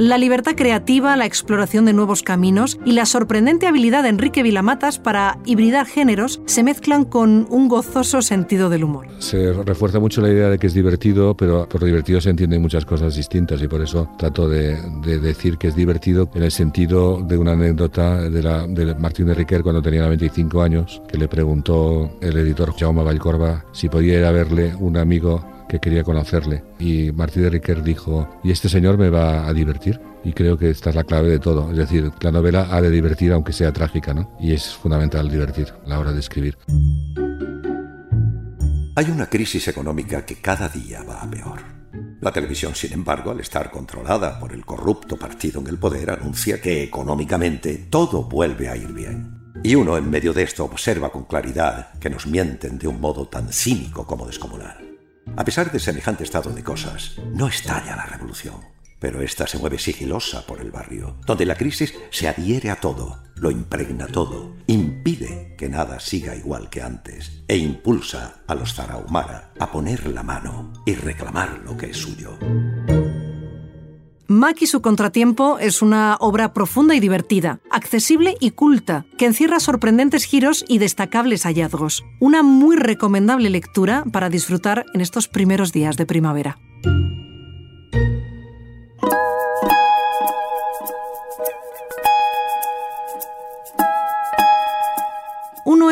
La 0.02 0.18
libertad 0.18 0.56
creativa, 0.56 1.16
la 1.16 1.26
exploración 1.26 1.84
de 1.84 1.92
nuevos 1.92 2.24
caminos 2.24 2.76
y 2.84 2.90
la 2.90 3.06
sorprendente 3.06 3.68
habilidad 3.68 4.02
de 4.02 4.08
Enrique 4.08 4.42
Vilamatas 4.42 4.98
para 4.98 5.38
hibridar 5.44 5.86
géneros 5.86 6.40
se 6.44 6.64
mezclan 6.64 7.04
con 7.04 7.46
un 7.50 7.68
gozoso 7.68 8.20
sentido 8.20 8.68
del 8.68 8.82
humor. 8.82 9.06
Se 9.20 9.52
refuerza 9.52 10.00
mucho 10.00 10.20
la 10.20 10.30
idea 10.30 10.48
de 10.48 10.58
que 10.58 10.66
es 10.66 10.74
divertido, 10.74 11.36
pero 11.36 11.68
por 11.68 11.84
divertido 11.84 12.20
se 12.20 12.30
entienden 12.30 12.60
muchas 12.60 12.84
cosas 12.84 13.14
distintas 13.14 13.62
y 13.62 13.68
por 13.68 13.80
eso 13.80 14.08
trato 14.18 14.48
de, 14.48 14.76
decir 15.20 15.56
que 15.56 15.68
es 15.68 15.76
divertido 15.76 16.28
en 16.34 16.42
el 16.42 16.50
sentido 16.50 17.22
de 17.22 17.38
una 17.38 17.52
anécdota 17.52 18.28
de, 18.28 18.96
Martín 18.98 19.26
de 19.26 19.34
Riquer 19.34 19.62
cuando 19.62 19.82
tenía 19.82 20.08
25 20.08 20.62
años, 20.62 21.00
que 21.06 21.16
le 21.16 21.28
preguntó 21.28 22.10
el 22.20 22.36
editor 22.38 22.74
Jaume 22.76 23.04
Vallcorba 23.04 23.66
si 23.70 23.88
podía 23.88 24.18
ir 24.18 24.24
a 24.24 24.32
verle 24.32 24.74
un 24.80 24.96
amigo 24.96 25.51
que 25.72 25.80
quería 25.80 26.04
conocerle. 26.04 26.62
Y 26.78 27.12
Martí 27.12 27.40
de 27.40 27.48
Riquer 27.48 27.82
dijo, 27.82 28.28
¿y 28.44 28.50
este 28.50 28.68
señor 28.68 28.98
me 28.98 29.08
va 29.08 29.48
a 29.48 29.54
divertir? 29.54 29.98
Y 30.22 30.34
creo 30.34 30.58
que 30.58 30.68
esta 30.68 30.90
es 30.90 30.96
la 30.96 31.04
clave 31.04 31.30
de 31.30 31.38
todo. 31.38 31.70
Es 31.70 31.78
decir, 31.78 32.12
la 32.20 32.30
novela 32.30 32.68
ha 32.70 32.82
de 32.82 32.90
divertir 32.90 33.32
aunque 33.32 33.54
sea 33.54 33.72
trágica, 33.72 34.12
¿no? 34.12 34.36
Y 34.38 34.52
es 34.52 34.74
fundamental 34.74 35.30
divertir 35.30 35.72
a 35.86 35.88
la 35.88 35.98
hora 35.98 36.12
de 36.12 36.20
escribir. 36.20 36.58
Hay 38.96 39.10
una 39.10 39.30
crisis 39.30 39.66
económica 39.66 40.26
que 40.26 40.42
cada 40.42 40.68
día 40.68 41.02
va 41.04 41.22
a 41.22 41.30
peor. 41.30 41.62
La 42.20 42.32
televisión, 42.32 42.74
sin 42.74 42.92
embargo, 42.92 43.30
al 43.30 43.40
estar 43.40 43.70
controlada 43.70 44.38
por 44.38 44.52
el 44.52 44.66
corrupto 44.66 45.16
partido 45.16 45.58
en 45.62 45.68
el 45.68 45.78
poder, 45.78 46.10
anuncia 46.10 46.60
que 46.60 46.82
económicamente 46.82 47.86
todo 47.88 48.24
vuelve 48.24 48.68
a 48.68 48.76
ir 48.76 48.92
bien. 48.92 49.40
Y 49.62 49.74
uno 49.74 49.96
en 49.96 50.10
medio 50.10 50.34
de 50.34 50.42
esto 50.42 50.66
observa 50.66 51.10
con 51.10 51.24
claridad 51.24 51.98
que 51.98 52.10
nos 52.10 52.26
mienten 52.26 52.76
de 52.78 52.88
un 52.88 53.00
modo 53.00 53.26
tan 53.26 53.50
cínico 53.50 54.06
como 54.06 54.26
descomunal. 54.26 54.91
A 55.36 55.44
pesar 55.44 55.72
de 55.72 55.78
semejante 55.78 56.24
estado 56.24 56.50
de 56.50 56.62
cosas, 56.62 57.16
no 57.32 57.48
estalla 57.48 57.96
la 57.96 58.06
revolución, 58.06 58.60
pero 58.98 59.22
esta 59.22 59.46
se 59.46 59.58
mueve 59.58 59.78
sigilosa 59.78 60.46
por 60.46 60.60
el 60.60 60.70
barrio, 60.70 61.16
donde 61.26 61.46
la 61.46 61.56
crisis 61.56 61.94
se 62.10 62.28
adhiere 62.28 62.70
a 62.70 62.76
todo, 62.76 63.22
lo 63.34 63.50
impregna 63.50 64.06
todo, 64.06 64.54
impide 64.66 65.54
que 65.56 65.68
nada 65.68 66.00
siga 66.00 66.36
igual 66.36 66.70
que 66.70 66.82
antes 66.82 67.42
e 67.48 67.56
impulsa 67.56 68.42
a 68.46 68.54
los 68.54 68.74
Zarahumara 68.74 69.52
a 69.58 69.72
poner 69.72 70.06
la 70.08 70.22
mano 70.22 70.72
y 70.86 70.94
reclamar 70.94 71.62
lo 71.64 71.76
que 71.76 71.90
es 71.90 71.96
suyo. 71.96 72.38
Mac 74.32 74.62
y 74.62 74.66
su 74.66 74.80
contratiempo 74.80 75.58
es 75.58 75.82
una 75.82 76.16
obra 76.18 76.52
profunda 76.52 76.94
y 76.94 77.00
divertida, 77.00 77.60
accesible 77.70 78.36
y 78.40 78.50
culta, 78.50 79.04
que 79.18 79.26
encierra 79.26 79.60
sorprendentes 79.60 80.24
giros 80.24 80.64
y 80.66 80.78
destacables 80.78 81.44
hallazgos. 81.44 82.04
Una 82.20 82.42
muy 82.42 82.76
recomendable 82.76 83.50
lectura 83.50 84.04
para 84.10 84.30
disfrutar 84.30 84.86
en 84.94 85.00
estos 85.00 85.28
primeros 85.28 85.72
días 85.72 85.96
de 85.96 86.06
primavera. 86.06 86.58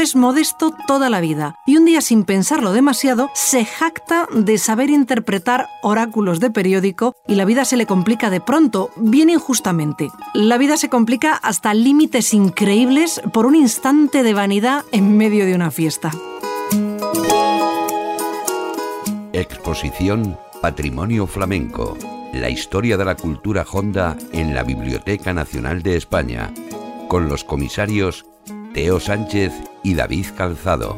Es 0.00 0.16
modesto 0.16 0.74
toda 0.86 1.10
la 1.10 1.20
vida 1.20 1.56
y 1.66 1.76
un 1.76 1.84
día 1.84 2.00
sin 2.00 2.24
pensarlo 2.24 2.72
demasiado 2.72 3.30
se 3.34 3.64
jacta 3.64 4.26
de 4.32 4.56
saber 4.58 4.90
interpretar 4.90 5.68
oráculos 5.82 6.40
de 6.40 6.50
periódico 6.50 7.14
y 7.28 7.34
la 7.34 7.44
vida 7.44 7.64
se 7.64 7.76
le 7.76 7.86
complica 7.86 8.30
de 8.30 8.40
pronto, 8.40 8.90
bien 8.96 9.30
injustamente. 9.30 10.08
La 10.32 10.58
vida 10.58 10.76
se 10.76 10.88
complica 10.88 11.34
hasta 11.34 11.74
límites 11.74 12.32
increíbles 12.32 13.20
por 13.32 13.46
un 13.46 13.54
instante 13.54 14.22
de 14.22 14.34
vanidad 14.34 14.84
en 14.92 15.16
medio 15.16 15.44
de 15.44 15.54
una 15.54 15.70
fiesta. 15.70 16.10
Exposición 19.32 20.38
Patrimonio 20.60 21.26
Flamenco. 21.26 21.96
La 22.32 22.48
historia 22.48 22.96
de 22.96 23.04
la 23.04 23.16
cultura 23.16 23.66
honda 23.70 24.16
en 24.32 24.54
la 24.54 24.62
Biblioteca 24.62 25.34
Nacional 25.34 25.82
de 25.82 25.96
España, 25.96 26.52
con 27.08 27.28
los 27.28 27.44
comisarios 27.44 28.24
Teo 28.72 29.00
Sánchez 29.00 29.52
y 29.82 29.94
David 29.94 30.26
Calzado. 30.36 30.96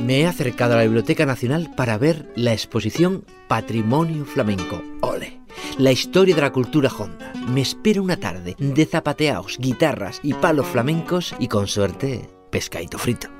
Me 0.00 0.20
he 0.20 0.26
acercado 0.26 0.74
a 0.74 0.76
la 0.76 0.82
Biblioteca 0.84 1.26
Nacional 1.26 1.72
para 1.76 1.98
ver 1.98 2.32
la 2.36 2.52
exposición 2.52 3.24
Patrimonio 3.48 4.24
Flamenco. 4.24 4.80
¡Ole! 5.00 5.40
La 5.78 5.90
historia 5.90 6.34
de 6.34 6.42
la 6.42 6.52
cultura 6.52 6.90
honda. 6.96 7.32
Me 7.48 7.60
espera 7.60 8.00
una 8.00 8.18
tarde 8.18 8.54
de 8.58 8.86
zapateaos, 8.86 9.58
guitarras 9.58 10.20
y 10.22 10.32
palos 10.34 10.66
flamencos 10.68 11.34
y 11.40 11.48
con 11.48 11.66
suerte 11.66 12.30
pescadito 12.50 12.98
frito. 12.98 13.37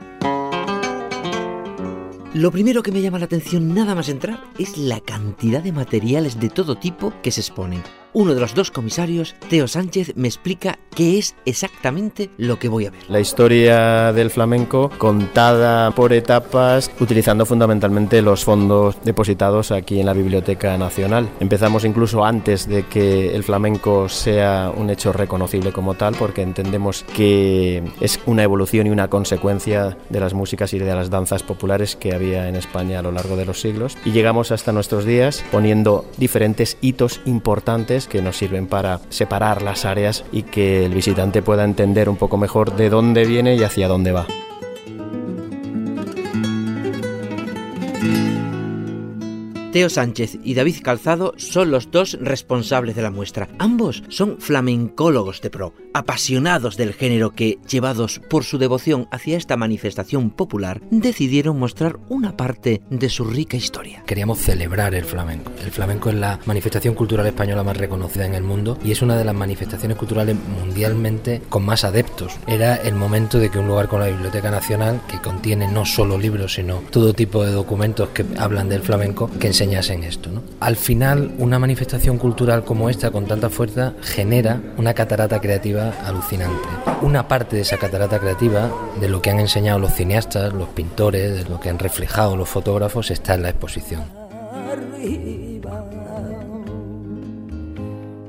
Lo 2.38 2.52
primero 2.52 2.84
que 2.84 2.92
me 2.92 3.02
llama 3.02 3.18
la 3.18 3.24
atención 3.24 3.74
nada 3.74 3.96
más 3.96 4.08
entrar 4.08 4.40
es 4.60 4.78
la 4.78 5.00
cantidad 5.00 5.60
de 5.60 5.72
materiales 5.72 6.38
de 6.38 6.48
todo 6.48 6.76
tipo 6.76 7.12
que 7.20 7.32
se 7.32 7.40
exponen 7.40 7.82
uno 8.12 8.34
de 8.34 8.40
los 8.40 8.54
dos 8.54 8.70
comisarios, 8.70 9.34
Teo 9.48 9.68
Sánchez, 9.68 10.12
me 10.16 10.28
explica 10.28 10.78
qué 10.94 11.18
es 11.18 11.34
exactamente 11.44 12.30
lo 12.36 12.58
que 12.58 12.68
voy 12.68 12.86
a 12.86 12.90
ver. 12.90 13.00
La 13.08 13.20
historia 13.20 14.12
del 14.12 14.30
flamenco 14.30 14.90
contada 14.98 15.90
por 15.92 16.12
etapas, 16.12 16.90
utilizando 17.00 17.46
fundamentalmente 17.46 18.22
los 18.22 18.44
fondos 18.44 18.96
depositados 19.04 19.70
aquí 19.70 20.00
en 20.00 20.06
la 20.06 20.12
Biblioteca 20.12 20.76
Nacional. 20.78 21.28
Empezamos 21.40 21.84
incluso 21.84 22.24
antes 22.24 22.66
de 22.66 22.84
que 22.84 23.34
el 23.34 23.44
flamenco 23.44 24.08
sea 24.08 24.72
un 24.74 24.90
hecho 24.90 25.12
reconocible 25.12 25.72
como 25.72 25.94
tal, 25.94 26.14
porque 26.14 26.42
entendemos 26.42 27.04
que 27.14 27.82
es 28.00 28.20
una 28.26 28.42
evolución 28.42 28.86
y 28.86 28.90
una 28.90 29.08
consecuencia 29.08 29.96
de 30.08 30.20
las 30.20 30.34
músicas 30.34 30.72
y 30.74 30.78
de 30.78 30.94
las 30.94 31.10
danzas 31.10 31.42
populares 31.42 31.96
que 31.96 32.14
había 32.14 32.48
en 32.48 32.56
España 32.56 32.98
a 32.98 33.02
lo 33.02 33.12
largo 33.12 33.36
de 33.36 33.44
los 33.44 33.60
siglos. 33.60 33.96
Y 34.04 34.12
llegamos 34.12 34.52
hasta 34.52 34.72
nuestros 34.72 35.04
días 35.04 35.44
poniendo 35.50 36.04
diferentes 36.16 36.78
hitos 36.80 37.20
importantes 37.24 37.97
que 38.06 38.22
nos 38.22 38.36
sirven 38.36 38.66
para 38.66 39.00
separar 39.08 39.62
las 39.62 39.84
áreas 39.84 40.24
y 40.32 40.42
que 40.42 40.86
el 40.86 40.94
visitante 40.94 41.42
pueda 41.42 41.64
entender 41.64 42.08
un 42.08 42.16
poco 42.16 42.36
mejor 42.36 42.76
de 42.76 42.90
dónde 42.90 43.24
viene 43.24 43.56
y 43.56 43.64
hacia 43.64 43.88
dónde 43.88 44.12
va. 44.12 44.26
Teo 49.72 49.90
Sánchez 49.90 50.38
y 50.42 50.54
David 50.54 50.76
Calzado 50.82 51.34
son 51.36 51.70
los 51.70 51.90
dos 51.90 52.16
responsables 52.22 52.96
de 52.96 53.02
la 53.02 53.10
muestra. 53.10 53.48
Ambos 53.58 54.02
son 54.08 54.38
flamencólogos 54.40 55.42
de 55.42 55.50
pro, 55.50 55.74
apasionados 55.92 56.78
del 56.78 56.94
género 56.94 57.32
que, 57.32 57.58
llevados 57.68 58.18
por 58.30 58.44
su 58.44 58.56
devoción 58.56 59.08
hacia 59.10 59.36
esta 59.36 59.58
manifestación 59.58 60.30
popular, 60.30 60.80
decidieron 60.90 61.58
mostrar 61.58 61.98
una 62.08 62.34
parte 62.34 62.80
de 62.88 63.10
su 63.10 63.24
rica 63.24 63.58
historia. 63.58 64.02
Queríamos 64.06 64.38
celebrar 64.38 64.94
el 64.94 65.04
flamenco. 65.04 65.52
El 65.62 65.70
flamenco 65.70 66.08
es 66.08 66.16
la 66.16 66.40
manifestación 66.46 66.94
cultural 66.94 67.26
española 67.26 67.62
más 67.62 67.76
reconocida 67.76 68.24
en 68.24 68.34
el 68.34 68.44
mundo 68.44 68.78
y 68.82 68.92
es 68.92 69.02
una 69.02 69.18
de 69.18 69.24
las 69.24 69.34
manifestaciones 69.34 69.98
culturales 69.98 70.34
mundialmente 70.58 71.42
con 71.50 71.66
más 71.66 71.84
adeptos. 71.84 72.38
Era 72.46 72.76
el 72.76 72.94
momento 72.94 73.38
de 73.38 73.50
que 73.50 73.58
un 73.58 73.68
lugar 73.68 73.88
como 73.88 74.00
la 74.00 74.08
Biblioteca 74.08 74.50
Nacional, 74.50 75.02
que 75.10 75.20
contiene 75.20 75.70
no 75.70 75.84
solo 75.84 76.16
libros, 76.16 76.54
sino 76.54 76.76
todo 76.90 77.12
tipo 77.12 77.44
de 77.44 77.52
documentos 77.52 78.08
que 78.10 78.24
hablan 78.38 78.70
del 78.70 78.80
flamenco, 78.80 79.30
que 79.38 79.57
enseñasen 79.58 80.04
esto. 80.04 80.30
¿no? 80.30 80.42
Al 80.60 80.76
final, 80.76 81.32
una 81.38 81.58
manifestación 81.58 82.16
cultural 82.16 82.64
como 82.64 82.88
esta, 82.88 83.10
con 83.10 83.26
tanta 83.26 83.50
fuerza, 83.50 83.94
genera 84.02 84.60
una 84.76 84.94
catarata 84.94 85.40
creativa 85.40 85.92
alucinante. 86.04 86.68
Una 87.02 87.26
parte 87.26 87.56
de 87.56 87.62
esa 87.62 87.76
catarata 87.76 88.20
creativa, 88.20 88.70
de 89.00 89.08
lo 89.08 89.20
que 89.20 89.30
han 89.30 89.40
enseñado 89.40 89.80
los 89.80 89.94
cineastas, 89.94 90.52
los 90.52 90.68
pintores, 90.68 91.34
de 91.34 91.50
lo 91.50 91.58
que 91.58 91.70
han 91.70 91.78
reflejado 91.80 92.36
los 92.36 92.48
fotógrafos, 92.48 93.10
está 93.10 93.34
en 93.34 93.42
la 93.42 93.48
exposición. 93.48 94.04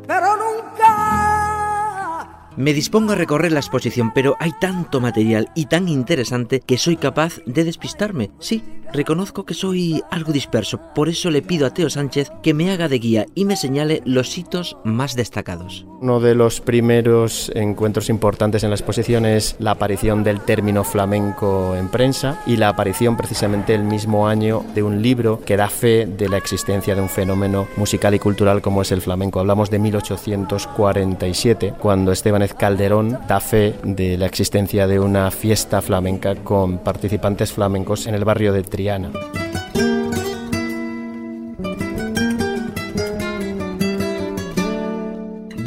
Pero 0.08 0.36
nunca 0.36 0.99
me 2.60 2.74
dispongo 2.74 3.14
a 3.14 3.16
recorrer 3.16 3.54
la 3.54 3.62
exposición, 3.62 4.12
pero 4.14 4.36
hay 4.38 4.52
tanto 4.60 5.00
material 5.00 5.50
y 5.56 5.68
tan 5.68 5.88
interesante 5.88 6.60
que 6.60 6.78
soy 6.78 6.98
capaz 6.98 7.40
de 7.46 7.64
despistarme. 7.64 8.32
Sí, 8.40 8.62
Reconozco 8.92 9.46
que 9.46 9.54
soy 9.54 10.04
algo 10.10 10.32
disperso, 10.32 10.80
por 10.96 11.10
eso 11.10 11.30
le 11.30 11.44
pido 11.44 11.68
a 11.68 11.74
Teo 11.74 11.92
Sánchez 11.92 12.32
que 12.42 12.56
me 12.56 12.72
haga 12.72 12.88
de 12.88 12.98
guía 12.98 13.28
y 13.36 13.46
me 13.46 13.56
señale 13.56 14.02
los 14.04 14.36
hitos 14.36 14.78
más 14.84 15.16
destacados. 15.16 15.86
Uno 16.02 16.20
de 16.20 16.34
los 16.34 16.60
primeros 16.60 17.52
encuentros 17.54 18.10
importantes 18.10 18.64
en 18.64 18.72
la 18.72 18.76
exposición 18.76 19.28
es 19.28 19.56
la 19.60 19.72
aparición 19.72 20.24
del 20.24 20.42
término 20.42 20.84
flamenco 20.84 21.76
en 21.76 21.90
prensa 21.90 22.42
y 22.48 22.56
la 22.56 22.70
aparición 22.70 23.16
precisamente 23.16 23.76
el 23.76 23.84
mismo 23.84 24.28
año 24.28 24.64
de 24.74 24.82
un 24.82 25.04
libro 25.04 25.40
que 25.46 25.58
da 25.58 25.70
fe 25.70 26.08
de 26.08 26.28
la 26.28 26.38
existencia 26.38 26.96
de 26.96 27.02
un 27.02 27.10
fenómeno 27.10 27.68
musical 27.78 28.16
y 28.16 28.20
cultural 28.20 28.62
como 28.62 28.82
es 28.82 28.92
el 28.92 29.02
flamenco. 29.02 29.40
Hablamos 29.40 29.70
de 29.70 29.78
1847, 29.78 31.76
cuando 31.78 32.12
Calderón 32.58 33.20
da 33.28 33.40
fe 33.40 33.76
de 33.84 34.18
la 34.18 34.26
existencia 34.26 34.88
de 34.88 35.00
una 35.00 35.32
fiesta 35.32 35.82
flamenca 35.82 36.36
con 36.36 36.80
participantes 36.80 37.52
flamencos 37.52 38.08
en 38.08 38.16
el 38.16 38.26
barrio 38.26 38.54
de 38.54 38.60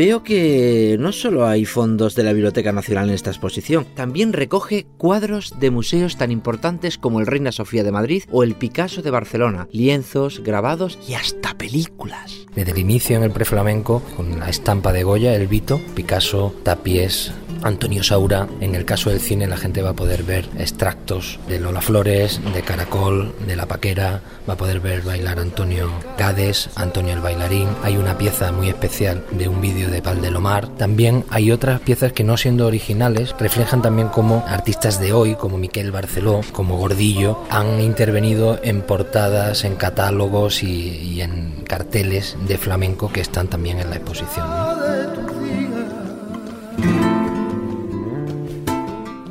Veo 0.04 0.24
que 0.24 0.96
no 0.98 1.12
solo 1.12 1.46
hay 1.46 1.64
fondos 1.64 2.16
de 2.16 2.24
la 2.24 2.32
Biblioteca 2.32 2.72
Nacional 2.72 3.08
en 3.08 3.14
esta 3.14 3.30
exposición, 3.30 3.86
también 3.94 4.32
recoge 4.32 4.84
cuadros 4.98 5.54
de 5.60 5.70
museos 5.70 6.16
tan 6.16 6.32
importantes 6.32 6.98
como 6.98 7.20
el 7.20 7.26
Reina 7.28 7.52
Sofía 7.52 7.84
de 7.84 7.92
Madrid 7.92 8.24
o 8.32 8.42
el 8.42 8.56
Picasso 8.56 9.02
de 9.02 9.12
Barcelona, 9.12 9.68
lienzos, 9.70 10.42
grabados 10.42 10.98
y 11.06 11.14
hasta 11.14 11.56
películas. 11.56 12.48
Desde 12.52 12.72
el 12.72 12.78
inicio 12.78 13.16
en 13.16 13.22
el 13.22 13.30
preflamenco, 13.30 14.02
con 14.16 14.40
la 14.40 14.48
estampa 14.48 14.92
de 14.92 15.04
Goya, 15.04 15.36
el 15.36 15.46
Vito, 15.46 15.80
Picasso, 15.94 16.52
Tapies, 16.64 17.32
Antonio 17.62 18.02
Saura. 18.02 18.48
En 18.60 18.74
el 18.74 18.84
caso 18.84 19.10
del 19.10 19.20
cine 19.20 19.46
la 19.46 19.56
gente 19.56 19.82
va 19.82 19.90
a 19.90 19.96
poder 19.96 20.24
ver 20.24 20.48
extractos 20.58 21.38
de 21.48 21.60
Lola 21.60 21.80
Flores, 21.80 22.40
de 22.52 22.62
Caracol, 22.62 23.32
de 23.46 23.56
La 23.56 23.66
Paquera, 23.66 24.20
va 24.48 24.54
a 24.54 24.56
poder 24.56 24.80
ver 24.80 25.02
bailar 25.02 25.38
Antonio 25.38 25.90
Gades, 26.18 26.70
Antonio 26.74 27.14
el 27.14 27.20
bailarín. 27.20 27.68
Hay 27.82 27.96
una 27.96 28.18
pieza 28.18 28.52
muy 28.52 28.68
especial 28.68 29.24
de 29.30 29.48
un 29.48 29.60
vídeo 29.60 29.90
de 29.92 30.02
Pal 30.02 30.20
de 30.20 30.30
Lomar. 30.30 30.66
También 30.76 31.24
hay 31.30 31.52
otras 31.52 31.80
piezas 31.80 32.12
que 32.12 32.24
no 32.24 32.36
siendo 32.36 32.66
originales 32.66 33.34
reflejan 33.38 33.82
también 33.82 34.08
cómo 34.08 34.44
artistas 34.48 34.98
de 34.98 35.12
hoy, 35.12 35.36
como 35.36 35.58
Miquel 35.58 35.92
Barceló, 35.92 36.40
como 36.52 36.78
Gordillo, 36.78 37.38
han 37.50 37.80
intervenido 37.80 38.58
en 38.62 38.82
portadas, 38.82 39.64
en 39.64 39.76
catálogos 39.76 40.62
y, 40.62 41.20
en 41.20 41.62
carteles 41.68 42.36
de 42.48 42.58
flamenco 42.58 43.12
que 43.12 43.20
están 43.20 43.48
también 43.48 43.78
en 43.78 43.90
la 43.90 43.96
exposición. 43.96 44.46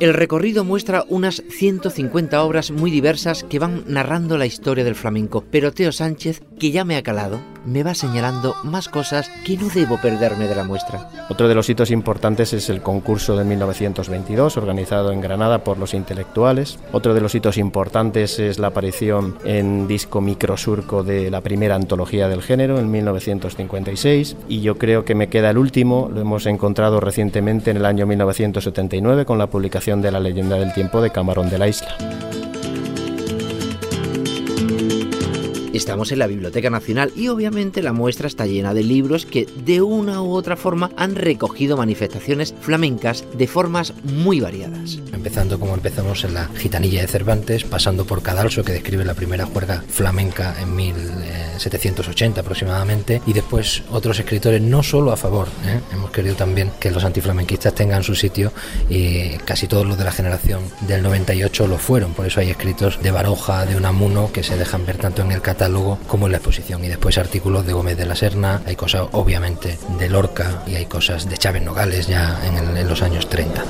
El 0.00 0.14
recorrido 0.14 0.64
muestra 0.64 1.04
unas 1.08 1.44
150 1.48 2.42
obras 2.42 2.72
muy 2.72 2.90
diversas 2.90 3.44
que 3.44 3.60
van 3.60 3.84
narrando 3.86 4.36
la 4.36 4.46
historia 4.46 4.82
del 4.82 4.96
flamenco, 4.96 5.44
pero 5.48 5.72
Teo 5.72 5.92
Sánchez, 5.92 6.42
que 6.58 6.72
ya 6.72 6.84
me 6.84 6.96
ha 6.96 7.04
calado, 7.04 7.40
me 7.64 7.82
va 7.82 7.94
señalando 7.94 8.54
más 8.64 8.88
cosas 8.88 9.30
que 9.44 9.56
no 9.56 9.68
debo 9.68 9.98
perderme 10.00 10.48
de 10.48 10.54
la 10.54 10.64
muestra. 10.64 11.08
Otro 11.28 11.48
de 11.48 11.54
los 11.54 11.68
hitos 11.68 11.90
importantes 11.90 12.52
es 12.52 12.68
el 12.68 12.82
concurso 12.82 13.36
de 13.36 13.44
1922, 13.44 14.56
organizado 14.56 15.12
en 15.12 15.20
Granada 15.20 15.64
por 15.64 15.78
los 15.78 15.94
intelectuales. 15.94 16.78
Otro 16.92 17.14
de 17.14 17.20
los 17.20 17.34
hitos 17.34 17.58
importantes 17.58 18.38
es 18.38 18.58
la 18.58 18.68
aparición 18.68 19.38
en 19.44 19.86
disco 19.86 20.20
microsurco 20.20 21.02
de 21.02 21.30
la 21.30 21.40
primera 21.40 21.74
antología 21.74 22.28
del 22.28 22.42
género 22.42 22.78
en 22.78 22.90
1956. 22.90 24.36
Y 24.48 24.60
yo 24.60 24.76
creo 24.76 25.04
que 25.04 25.14
me 25.14 25.28
queda 25.28 25.50
el 25.50 25.58
último, 25.58 26.10
lo 26.12 26.20
hemos 26.20 26.46
encontrado 26.46 27.00
recientemente 27.00 27.70
en 27.70 27.78
el 27.78 27.86
año 27.86 28.06
1979 28.06 29.24
con 29.24 29.38
la 29.38 29.48
publicación 29.48 30.02
de 30.02 30.10
La 30.10 30.20
leyenda 30.20 30.56
del 30.56 30.72
tiempo 30.72 31.00
de 31.00 31.10
Camarón 31.10 31.50
de 31.50 31.58
la 31.58 31.68
Isla. 31.68 32.41
Estamos 35.72 36.12
en 36.12 36.18
la 36.18 36.26
Biblioteca 36.26 36.68
Nacional 36.68 37.12
y 37.16 37.28
obviamente 37.28 37.82
la 37.82 37.94
muestra 37.94 38.26
está 38.26 38.44
llena 38.44 38.74
de 38.74 38.82
libros 38.82 39.24
que 39.24 39.46
de 39.64 39.80
una 39.80 40.20
u 40.20 40.34
otra 40.34 40.56
forma 40.56 40.90
han 40.98 41.14
recogido 41.14 41.78
manifestaciones 41.78 42.54
flamencas 42.60 43.24
de 43.32 43.46
formas 43.46 43.94
muy 44.04 44.40
variadas. 44.40 44.98
Empezando 45.14 45.58
como 45.58 45.72
empezamos 45.72 46.24
en 46.24 46.34
la 46.34 46.48
Gitanilla 46.58 47.00
de 47.00 47.06
Cervantes, 47.06 47.64
pasando 47.64 48.04
por 48.04 48.22
Cadalso 48.22 48.62
que 48.64 48.72
describe 48.72 49.06
la 49.06 49.14
primera 49.14 49.46
juerga 49.46 49.82
flamenca 49.88 50.54
en 50.60 50.76
1780 50.76 52.42
aproximadamente 52.42 53.22
y 53.26 53.32
después 53.32 53.82
otros 53.90 54.18
escritores 54.18 54.60
no 54.60 54.82
solo 54.82 55.10
a 55.10 55.16
favor, 55.16 55.48
¿eh? 55.64 55.80
hemos 55.90 56.10
querido 56.10 56.34
también 56.34 56.70
que 56.78 56.90
los 56.90 57.04
antiflamenquistas 57.04 57.74
tengan 57.74 58.02
su 58.02 58.14
sitio 58.14 58.52
y 58.90 59.38
casi 59.46 59.68
todos 59.68 59.86
los 59.86 59.96
de 59.96 60.04
la 60.04 60.12
generación 60.12 60.60
del 60.86 61.02
98 61.02 61.66
lo 61.66 61.78
fueron, 61.78 62.12
por 62.12 62.26
eso 62.26 62.40
hay 62.40 62.50
escritos 62.50 63.02
de 63.02 63.10
Baroja, 63.10 63.64
de 63.64 63.76
Unamuno 63.76 64.30
que 64.32 64.42
se 64.42 64.58
dejan 64.58 64.84
ver 64.84 64.98
tanto 64.98 65.22
en 65.22 65.32
el 65.32 65.40
catálogo 65.62 65.96
como 66.08 66.26
en 66.26 66.32
la 66.32 66.38
exposición 66.38 66.84
y 66.84 66.88
después 66.88 67.18
artículos 67.18 67.64
de 67.64 67.72
Gómez 67.72 67.96
de 67.96 68.04
la 68.04 68.16
Serna, 68.16 68.62
hay 68.66 68.74
cosas 68.74 69.06
obviamente 69.12 69.78
de 69.96 70.08
Lorca 70.08 70.64
y 70.66 70.74
hay 70.74 70.86
cosas 70.86 71.28
de 71.28 71.38
Chávez 71.38 71.62
Nogales 71.62 72.08
ya 72.08 72.36
en, 72.44 72.76
en 72.76 72.88
los 72.88 73.00
años 73.00 73.28
30. 73.28 73.62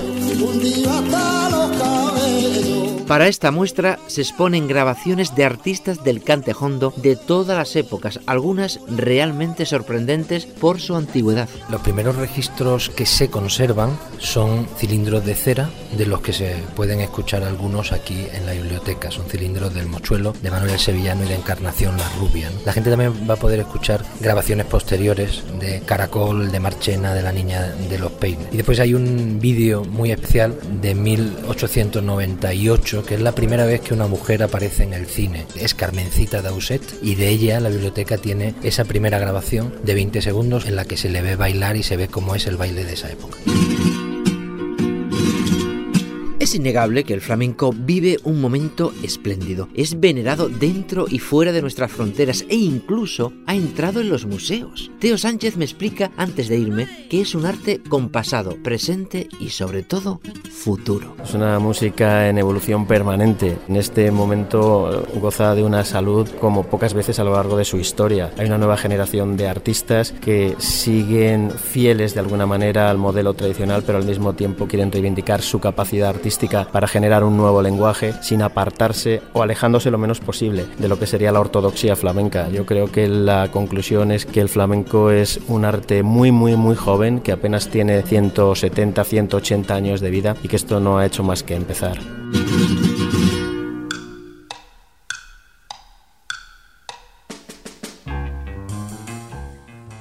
Para 3.06 3.28
esta 3.28 3.50
muestra 3.50 3.98
se 4.06 4.22
exponen 4.22 4.68
grabaciones 4.68 5.34
de 5.34 5.44
artistas 5.44 6.02
del 6.02 6.22
cante 6.22 6.54
hondo 6.58 6.94
de 6.96 7.16
todas 7.16 7.58
las 7.58 7.76
épocas, 7.76 8.20
algunas 8.26 8.80
realmente 8.88 9.66
sorprendentes 9.66 10.46
por 10.46 10.80
su 10.80 10.96
antigüedad. 10.96 11.48
Los 11.68 11.82
primeros 11.82 12.16
registros 12.16 12.88
que 12.88 13.04
se 13.04 13.28
conservan 13.28 13.98
son 14.18 14.66
cilindros 14.78 15.24
de 15.24 15.34
cera, 15.34 15.70
de 15.96 16.06
los 16.06 16.20
que 16.20 16.32
se 16.32 16.54
pueden 16.74 17.00
escuchar 17.00 17.42
algunos 17.42 17.92
aquí 17.92 18.26
en 18.32 18.46
la 18.46 18.52
biblioteca. 18.52 19.10
Son 19.10 19.26
cilindros 19.26 19.74
del 19.74 19.86
Mochuelo, 19.86 20.32
de 20.42 20.50
Manuel 20.50 20.78
Sevillano 20.78 21.24
y 21.24 21.28
de 21.28 21.34
Encarnación 21.34 21.98
La 21.98 22.08
Rubia. 22.18 22.50
La 22.64 22.72
gente 22.72 22.90
también 22.90 23.12
va 23.28 23.34
a 23.34 23.38
poder 23.38 23.60
escuchar 23.60 24.02
grabaciones 24.20 24.66
posteriores 24.66 25.42
de 25.60 25.80
Caracol, 25.80 26.50
de 26.50 26.60
Marchena, 26.60 27.14
de 27.14 27.22
la 27.22 27.32
Niña 27.32 27.74
de 27.88 27.98
los 27.98 28.12
Peines. 28.12 28.48
Y 28.52 28.56
después 28.56 28.80
hay 28.80 28.94
un 28.94 29.38
vídeo 29.40 29.84
muy 29.84 30.12
especial 30.12 30.58
de 30.80 30.94
1898, 30.94 32.91
que 33.00 33.14
es 33.14 33.22
la 33.22 33.34
primera 33.34 33.64
vez 33.64 33.80
que 33.80 33.94
una 33.94 34.06
mujer 34.06 34.42
aparece 34.42 34.82
en 34.82 34.92
el 34.92 35.06
cine. 35.06 35.46
Es 35.56 35.74
Carmencita 35.74 36.42
Dauset 36.42 36.82
y 37.00 37.14
de 37.14 37.30
ella 37.30 37.58
la 37.60 37.70
biblioteca 37.70 38.18
tiene 38.18 38.54
esa 38.62 38.84
primera 38.84 39.18
grabación 39.18 39.72
de 39.82 39.94
20 39.94 40.20
segundos 40.20 40.66
en 40.66 40.76
la 40.76 40.84
que 40.84 40.98
se 40.98 41.08
le 41.08 41.22
ve 41.22 41.36
bailar 41.36 41.76
y 41.76 41.82
se 41.82 41.96
ve 41.96 42.08
cómo 42.08 42.34
es 42.34 42.46
el 42.46 42.58
baile 42.58 42.84
de 42.84 42.92
esa 42.92 43.10
época. 43.10 43.38
Es 46.52 46.56
innegable 46.56 47.04
que 47.04 47.14
el 47.14 47.22
flamenco 47.22 47.72
vive 47.74 48.18
un 48.24 48.38
momento 48.38 48.92
espléndido. 49.02 49.70
Es 49.72 49.98
venerado 49.98 50.50
dentro 50.50 51.06
y 51.08 51.18
fuera 51.18 51.50
de 51.50 51.62
nuestras 51.62 51.90
fronteras 51.90 52.44
e 52.46 52.56
incluso 52.56 53.32
ha 53.46 53.54
entrado 53.54 54.02
en 54.02 54.10
los 54.10 54.26
museos. 54.26 54.90
Teo 54.98 55.16
Sánchez 55.16 55.56
me 55.56 55.64
explica 55.64 56.12
antes 56.18 56.50
de 56.50 56.58
irme 56.58 57.06
que 57.08 57.22
es 57.22 57.34
un 57.34 57.46
arte 57.46 57.80
con 57.88 58.10
pasado, 58.10 58.58
presente 58.62 59.28
y 59.40 59.48
sobre 59.48 59.82
todo 59.82 60.20
futuro. 60.50 61.16
Es 61.24 61.32
una 61.32 61.58
música 61.58 62.28
en 62.28 62.36
evolución 62.36 62.86
permanente. 62.86 63.56
En 63.66 63.76
este 63.76 64.10
momento 64.10 65.06
goza 65.14 65.54
de 65.54 65.62
una 65.62 65.86
salud 65.86 66.28
como 66.38 66.64
pocas 66.64 66.92
veces 66.92 67.18
a 67.18 67.24
lo 67.24 67.32
largo 67.32 67.56
de 67.56 67.64
su 67.64 67.78
historia. 67.78 68.30
Hay 68.36 68.44
una 68.44 68.58
nueva 68.58 68.76
generación 68.76 69.38
de 69.38 69.48
artistas 69.48 70.12
que 70.12 70.54
siguen 70.58 71.50
fieles 71.50 72.12
de 72.12 72.20
alguna 72.20 72.44
manera 72.44 72.90
al 72.90 72.98
modelo 72.98 73.32
tradicional, 73.32 73.84
pero 73.86 73.96
al 73.96 74.04
mismo 74.04 74.34
tiempo 74.34 74.68
quieren 74.68 74.92
reivindicar 74.92 75.40
su 75.40 75.58
capacidad 75.58 76.10
artística 76.10 76.41
para 76.48 76.88
generar 76.88 77.22
un 77.22 77.36
nuevo 77.36 77.62
lenguaje 77.62 78.14
sin 78.20 78.42
apartarse 78.42 79.22
o 79.32 79.42
alejándose 79.42 79.90
lo 79.90 79.98
menos 79.98 80.18
posible 80.18 80.66
de 80.78 80.88
lo 80.88 80.98
que 80.98 81.06
sería 81.06 81.30
la 81.30 81.40
ortodoxia 81.40 81.94
flamenca. 81.94 82.48
Yo 82.48 82.66
creo 82.66 82.90
que 82.90 83.06
la 83.08 83.48
conclusión 83.52 84.10
es 84.10 84.26
que 84.26 84.40
el 84.40 84.48
flamenco 84.48 85.10
es 85.10 85.38
un 85.46 85.64
arte 85.64 86.02
muy, 86.02 86.32
muy, 86.32 86.56
muy 86.56 86.74
joven, 86.74 87.20
que 87.20 87.32
apenas 87.32 87.68
tiene 87.68 88.02
170, 88.02 89.04
180 89.04 89.74
años 89.74 90.00
de 90.00 90.10
vida 90.10 90.36
y 90.42 90.48
que 90.48 90.56
esto 90.56 90.80
no 90.80 90.98
ha 90.98 91.06
hecho 91.06 91.22
más 91.22 91.44
que 91.44 91.54
empezar. 91.54 91.98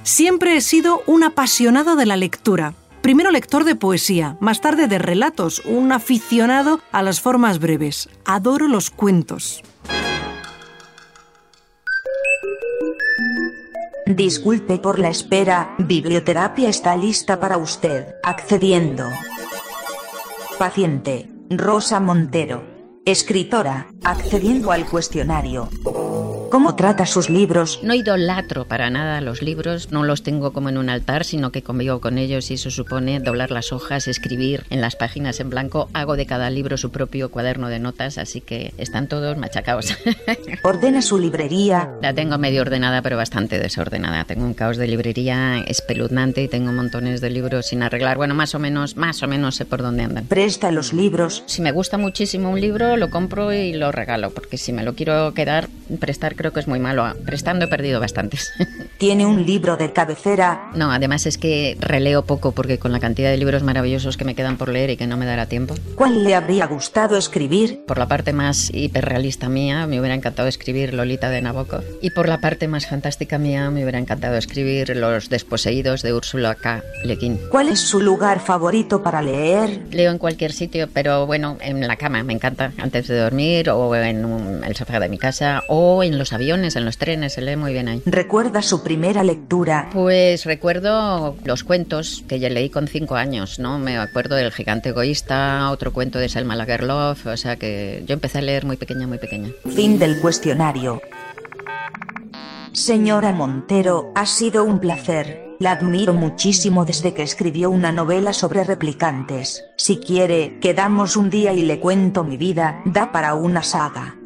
Siempre 0.02 0.56
he 0.56 0.60
sido 0.60 1.02
un 1.06 1.22
apasionado 1.22 1.96
de 1.96 2.06
la 2.06 2.16
lectura. 2.16 2.74
Primero 3.02 3.32
lector 3.32 3.64
de 3.64 3.74
poesía, 3.74 4.36
más 4.38 4.60
tarde 4.60 4.86
de 4.86 5.00
relatos, 5.00 5.60
un 5.64 5.90
aficionado 5.90 6.80
a 6.92 7.02
las 7.02 7.20
formas 7.20 7.58
breves. 7.58 8.08
Adoro 8.24 8.68
los 8.68 8.90
cuentos. 8.90 9.60
Disculpe 14.06 14.78
por 14.78 15.00
la 15.00 15.08
espera, 15.08 15.74
biblioterapia 15.78 16.68
está 16.68 16.96
lista 16.96 17.40
para 17.40 17.56
usted, 17.56 18.14
accediendo. 18.22 19.08
Paciente, 20.56 21.28
Rosa 21.50 21.98
Montero. 21.98 22.70
Escritora, 23.04 23.88
accediendo 24.04 24.70
al 24.70 24.86
cuestionario. 24.86 25.68
¿Cómo 26.52 26.76
trata 26.76 27.06
sus 27.06 27.30
libros? 27.30 27.80
No 27.82 27.94
idolatro 27.94 28.66
para 28.66 28.90
nada 28.90 29.22
los 29.22 29.40
libros, 29.40 29.90
no 29.90 30.04
los 30.04 30.22
tengo 30.22 30.52
como 30.52 30.68
en 30.68 30.76
un 30.76 30.90
altar, 30.90 31.24
sino 31.24 31.50
que 31.50 31.62
convivo 31.62 31.98
con 32.02 32.18
ellos 32.18 32.50
y 32.50 32.54
eso 32.54 32.70
supone 32.70 33.20
doblar 33.20 33.50
las 33.50 33.72
hojas, 33.72 34.06
escribir 34.06 34.66
en 34.68 34.82
las 34.82 34.94
páginas 34.94 35.40
en 35.40 35.48
blanco. 35.48 35.88
Hago 35.94 36.14
de 36.14 36.26
cada 36.26 36.50
libro 36.50 36.76
su 36.76 36.90
propio 36.90 37.30
cuaderno 37.30 37.68
de 37.68 37.78
notas, 37.78 38.18
así 38.18 38.42
que 38.42 38.74
están 38.76 39.08
todos 39.08 39.38
machacados. 39.38 39.96
¿Ordena 40.62 41.00
su 41.00 41.18
librería? 41.18 41.94
La 42.02 42.12
tengo 42.12 42.36
medio 42.36 42.60
ordenada, 42.60 43.00
pero 43.00 43.16
bastante 43.16 43.58
desordenada. 43.58 44.24
Tengo 44.24 44.44
un 44.44 44.52
caos 44.52 44.76
de 44.76 44.88
librería 44.88 45.64
espeluznante 45.66 46.42
y 46.42 46.48
tengo 46.48 46.70
montones 46.70 47.22
de 47.22 47.30
libros 47.30 47.68
sin 47.68 47.82
arreglar. 47.82 48.18
Bueno, 48.18 48.34
más 48.34 48.54
o 48.54 48.58
menos, 48.58 48.98
más 48.98 49.22
o 49.22 49.26
menos 49.26 49.56
sé 49.56 49.64
por 49.64 49.80
dónde 49.80 50.02
andan. 50.02 50.26
¿Presta 50.26 50.70
los 50.70 50.92
libros? 50.92 51.44
Si 51.46 51.62
me 51.62 51.72
gusta 51.72 51.96
muchísimo 51.96 52.50
un 52.50 52.60
libro, 52.60 52.98
lo 52.98 53.08
compro 53.08 53.54
y 53.54 53.72
lo 53.72 53.90
regalo, 53.90 54.32
porque 54.32 54.58
si 54.58 54.74
me 54.74 54.82
lo 54.82 54.94
quiero 54.94 55.32
quedar, 55.32 55.70
prestar 55.98 56.41
creo 56.42 56.52
que 56.52 56.58
es 56.58 56.66
muy 56.66 56.80
malo. 56.80 57.06
Prestando 57.24 57.66
he 57.66 57.68
perdido 57.68 58.00
bastantes. 58.00 58.52
¿Tiene 58.98 59.24
un 59.24 59.46
libro 59.46 59.76
de 59.76 59.92
cabecera? 59.92 60.70
No, 60.74 60.90
además 60.90 61.24
es 61.26 61.38
que 61.38 61.76
releo 61.78 62.24
poco 62.24 62.50
porque 62.50 62.80
con 62.80 62.90
la 62.90 62.98
cantidad 62.98 63.30
de 63.30 63.36
libros 63.36 63.62
maravillosos 63.62 64.16
que 64.16 64.24
me 64.24 64.34
quedan 64.34 64.56
por 64.56 64.68
leer 64.68 64.90
y 64.90 64.96
que 64.96 65.06
no 65.06 65.16
me 65.16 65.24
dará 65.24 65.46
tiempo. 65.46 65.76
¿Cuál 65.94 66.24
le 66.24 66.34
habría 66.34 66.66
gustado 66.66 67.16
escribir? 67.16 67.84
Por 67.86 67.98
la 67.98 68.08
parte 68.08 68.32
más 68.32 68.70
hiperrealista 68.74 69.48
mía, 69.48 69.86
me 69.86 70.00
hubiera 70.00 70.16
encantado 70.16 70.48
escribir 70.48 70.94
Lolita 70.94 71.30
de 71.30 71.42
Nabokov. 71.42 71.84
Y 72.00 72.10
por 72.10 72.28
la 72.28 72.40
parte 72.40 72.66
más 72.66 72.86
fantástica 72.86 73.38
mía, 73.38 73.70
me 73.70 73.82
hubiera 73.82 74.00
encantado 74.00 74.36
escribir 74.36 74.96
Los 74.96 75.28
desposeídos 75.28 76.02
de 76.02 76.12
Úrsula 76.12 76.56
K. 76.56 76.82
Le 77.04 77.14
Guin. 77.14 77.38
¿Cuál 77.50 77.68
es 77.68 77.78
su 77.78 78.00
lugar 78.00 78.40
favorito 78.40 79.00
para 79.00 79.22
leer? 79.22 79.82
Leo 79.92 80.10
en 80.10 80.18
cualquier 80.18 80.52
sitio, 80.52 80.88
pero 80.92 81.24
bueno, 81.26 81.56
en 81.60 81.86
la 81.86 81.96
cama 81.96 82.24
me 82.24 82.32
encanta, 82.32 82.72
antes 82.78 83.06
de 83.06 83.18
dormir, 83.18 83.70
o 83.70 83.94
en 83.94 84.64
el 84.64 84.74
sofá 84.74 84.98
de 84.98 85.08
mi 85.08 85.18
casa, 85.18 85.62
o 85.68 86.02
en 86.02 86.18
los 86.18 86.31
aviones, 86.32 86.76
en 86.76 86.84
los 86.84 86.98
trenes, 86.98 87.34
se 87.34 87.42
lee 87.42 87.56
muy 87.56 87.72
bien 87.72 87.88
ahí. 87.88 88.02
¿Recuerda 88.06 88.62
su 88.62 88.82
primera 88.82 89.22
lectura? 89.22 89.88
Pues 89.92 90.44
recuerdo 90.44 91.36
los 91.44 91.64
cuentos 91.64 92.24
que 92.28 92.38
ya 92.38 92.48
leí 92.48 92.70
con 92.70 92.88
cinco 92.88 93.16
años, 93.16 93.58
¿no? 93.58 93.78
Me 93.78 93.98
acuerdo 93.98 94.36
del 94.36 94.52
gigante 94.52 94.90
egoísta, 94.90 95.70
otro 95.70 95.92
cuento 95.92 96.18
de 96.18 96.28
Selma 96.28 96.56
Lagerlof, 96.56 97.26
o 97.26 97.36
sea 97.36 97.56
que 97.56 98.02
yo 98.06 98.14
empecé 98.14 98.38
a 98.38 98.42
leer 98.42 98.64
muy 98.64 98.76
pequeña, 98.76 99.06
muy 99.06 99.18
pequeña. 99.18 99.50
Fin 99.74 99.98
del 99.98 100.20
cuestionario. 100.20 101.00
Señora 102.72 103.32
Montero, 103.32 104.12
ha 104.14 104.24
sido 104.24 104.64
un 104.64 104.80
placer. 104.80 105.56
La 105.58 105.72
admiro 105.72 106.14
muchísimo 106.14 106.84
desde 106.84 107.14
que 107.14 107.22
escribió 107.22 107.70
una 107.70 107.92
novela 107.92 108.32
sobre 108.32 108.64
replicantes. 108.64 109.62
Si 109.76 109.98
quiere, 109.98 110.58
quedamos 110.60 111.16
un 111.16 111.30
día 111.30 111.52
y 111.52 111.62
le 111.62 111.78
cuento 111.78 112.24
mi 112.24 112.36
vida, 112.36 112.80
da 112.84 113.12
para 113.12 113.34
una 113.34 113.62
saga. 113.62 114.16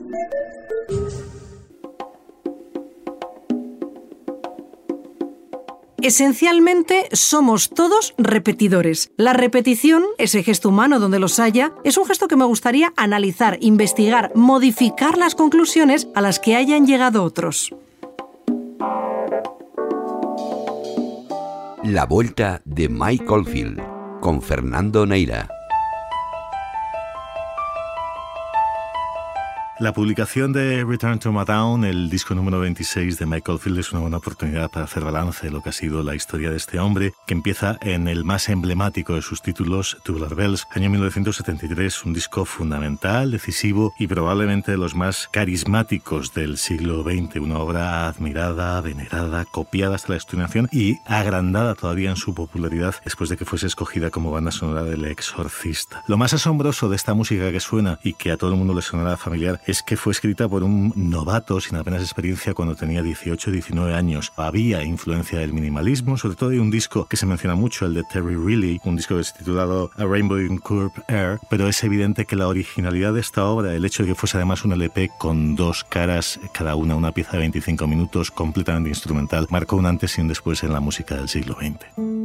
Esencialmente 6.03 7.09
somos 7.13 7.71
todos 7.71 8.15
repetidores. 8.19 9.11
La 9.17 9.33
repetición, 9.33 10.05
ese 10.19 10.43
gesto 10.43 10.69
humano 10.69 11.01
donde 11.01 11.19
los 11.19 11.39
haya, 11.41 11.73
es 11.85 11.97
un 11.97 12.05
gesto 12.05 12.29
que 12.29 12.37
me 12.37 12.45
gustaría 12.45 12.93
analizar, 12.97 13.57
investigar, 13.61 14.31
modificar 14.35 15.17
las 15.17 15.35
conclusiones 15.35 16.09
a 16.15 16.21
las 16.21 16.39
que 16.39 16.55
hayan 16.55 16.87
llegado 16.87 17.25
otros. 17.25 17.75
La 21.83 22.05
vuelta 22.05 22.61
de 22.65 22.89
Mike 22.89 23.25
Oldfield 23.29 23.81
con 24.21 24.43
Fernando 24.43 25.07
Neira. 25.07 25.56
La 29.79 29.93
publicación 29.93 30.55
de 30.55 30.85
Return 30.85 31.19
to 31.19 31.31
Down, 31.45 31.85
el 31.85 32.09
disco 32.09 32.35
número 32.35 32.61
26 32.61 33.19
de 33.19 33.27
Michael 33.27 33.59
Field, 33.59 33.79
es 33.79 33.93
una 33.93 34.01
buena 34.01 34.17
oportunidad 34.17 34.71
para 34.71 34.87
hacer 34.87 35.05
balance 35.05 35.47
de 35.47 35.53
lo 35.53 35.63
que 35.63 35.69
ha 35.69 35.73
sido 35.73 36.03
la 36.03 36.15
historia 36.15 36.49
de 36.49 36.57
este 36.57 36.79
hombre, 36.79 37.13
que 37.27 37.35
empieza 37.35 37.77
en 37.83 38.09
el 38.09 38.25
más 38.25 38.49
emblemático 38.49 39.17
de 39.17 39.21
sus 39.21 39.43
títulos, 39.43 39.99
Tubular 40.03 40.35
Bells, 40.35 40.67
año 40.71 40.89
1973, 40.89 42.07
un 42.07 42.15
disco 42.15 42.47
fundamental, 42.47 43.31
decisivo 43.31 43.93
y 43.99 44.07
probablemente 44.07 44.71
de 44.71 44.79
los 44.79 44.95
más 44.95 45.29
carismáticos 45.31 46.33
del 46.33 46.57
siglo 46.57 47.03
XX, 47.03 47.37
una 47.37 47.59
obra 47.59 48.09
admirada, 48.09 48.81
venerada, 48.81 49.45
copiada 49.45 49.97
hasta 49.97 50.13
la 50.13 50.17
extenuación 50.17 50.71
y 50.73 51.01
agrandada 51.05 51.75
todavía 51.75 52.09
en 52.09 52.17
su 52.17 52.35
popularidad 52.35 52.95
después 53.05 53.29
de 53.29 53.37
que 53.37 53.45
fuese 53.45 53.67
escogida 53.67 54.09
como 54.09 54.31
banda 54.31 54.53
sonora 54.53 54.85
del 54.85 55.05
Exorcista. 55.05 56.03
Lo 56.09 56.17
más 56.17 56.33
asombroso 56.33 56.89
de 56.89 56.97
esta 56.97 57.13
música 57.13 57.53
que 57.53 57.61
suena 57.61 57.99
y 58.03 58.15
que 58.15 58.33
a 58.33 58.39
todo 58.39 58.53
el 58.53 58.57
mundo 58.57 58.73
le 58.73 58.81
sonará 58.81 59.19
familiar 59.19 59.61
es 59.67 59.83
que 59.83 59.97
fue 59.97 60.13
escrita 60.13 60.49
por 60.49 60.63
un 60.63 60.93
novato 60.97 61.61
sin 61.61 61.77
apenas 61.77 62.03
experiencia 62.03 62.55
cuando 62.55 62.77
tenía 62.77 63.03
18 63.03 63.51
o 63.51 63.53
19 63.53 63.95
años. 63.95 64.33
Había 64.37 64.83
influencia 64.85 65.41
del 65.41 65.53
minimalismo, 65.53 66.17
sobre 66.17 66.37
todo 66.37 66.51
hay 66.51 66.59
un 66.59 66.71
disco 66.71 67.07
que 67.07 67.17
se 67.17 67.27
menciona 67.27 67.57
mucho, 67.57 67.87
el 67.87 67.95
de 67.95 68.05
Terry 68.05 68.37
Riley, 68.37 68.81
un 68.85 68.97
disco 68.97 69.17
que 69.17 69.23
es 69.23 69.35
titulado 69.35 69.91
A 69.97 70.05
Rainbow 70.05 70.39
in 70.39 70.59
Curve 70.59 70.93
Air, 71.09 71.39
pero 71.51 71.69
es 71.69 71.83
evidente 71.83 72.25
que 72.25 72.37
la 72.37 72.49
originalidad 72.49 73.13
de 73.13 73.21
esta 73.21 73.45
obra, 73.45 73.75
el 73.75 73.85
hecho 73.85 74.03
de 74.03 74.11
que 74.11 74.15
fuese 74.15 74.37
además 74.37 74.65
un 74.65 74.73
LP 74.73 75.11
con 75.19 75.57
dos 75.57 75.85
caras, 75.85 76.39
cada 76.53 76.77
una 76.77 76.95
una 76.95 77.13
pieza 77.13 77.33
de 77.33 77.39
25 77.39 77.87
minutos, 77.87 78.31
completamente 78.31 78.89
instrumental, 78.89 79.47
marcó 79.51 79.77
un 79.77 79.87
antes 79.87 80.17
y 80.19 80.21
un 80.21 80.29
después 80.29 80.63
en 80.63 80.73
la 80.73 80.81
música 80.81 81.17
del 81.17 81.29
siglo 81.29 81.57
XX. 81.61 82.16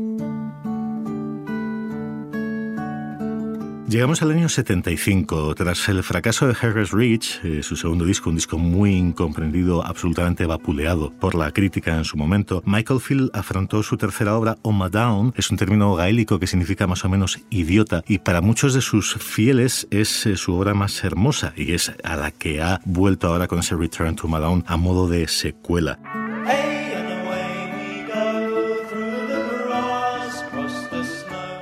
Llegamos 3.92 4.22
al 4.22 4.32
año 4.32 4.48
75. 4.48 5.54
Tras 5.54 5.90
el 5.90 6.02
fracaso 6.02 6.48
de 6.48 6.56
Harris 6.62 6.92
Rich, 6.92 7.42
eh, 7.44 7.62
su 7.62 7.76
segundo 7.76 8.06
disco, 8.06 8.30
un 8.30 8.38
disco 8.38 8.58
muy 8.58 8.94
incomprendido, 8.94 9.86
absolutamente 9.86 10.46
vapuleado 10.46 11.12
por 11.12 11.36
la 11.36 11.52
crítica 11.52 11.98
en 11.98 12.06
su 12.06 12.16
momento, 12.16 12.64
Michael 12.66 13.02
Field 13.02 13.32
afrontó 13.34 13.84
su 13.84 13.98
tercera 13.98 14.38
obra, 14.38 14.56
Oma 14.62 14.88
Down. 14.88 15.34
Es 15.36 15.52
un 15.52 15.58
término 15.58 15.94
gaélico 15.94 16.40
que 16.40 16.48
significa 16.48 16.88
más 16.88 17.04
o 17.04 17.10
menos 17.10 17.42
idiota 17.50 18.02
y 18.08 18.20
para 18.20 18.40
muchos 18.40 18.74
de 18.74 18.80
sus 18.80 19.16
fieles 19.16 19.90
es 19.92 20.26
eh, 20.26 20.38
su 20.38 20.54
obra 20.54 20.74
más 20.74 21.04
hermosa 21.04 21.52
y 21.58 21.74
es 21.74 21.92
a 22.02 22.16
la 22.16 22.32
que 22.32 22.62
ha 22.62 22.80
vuelto 22.86 23.28
ahora 23.28 23.50
con 23.50 23.60
ese 23.60 23.76
Return 23.76 24.16
to 24.16 24.28
Oma 24.28 24.40
Down 24.40 24.64
a 24.68 24.78
modo 24.78 25.10
de 25.10 25.28
secuela. 25.28 26.00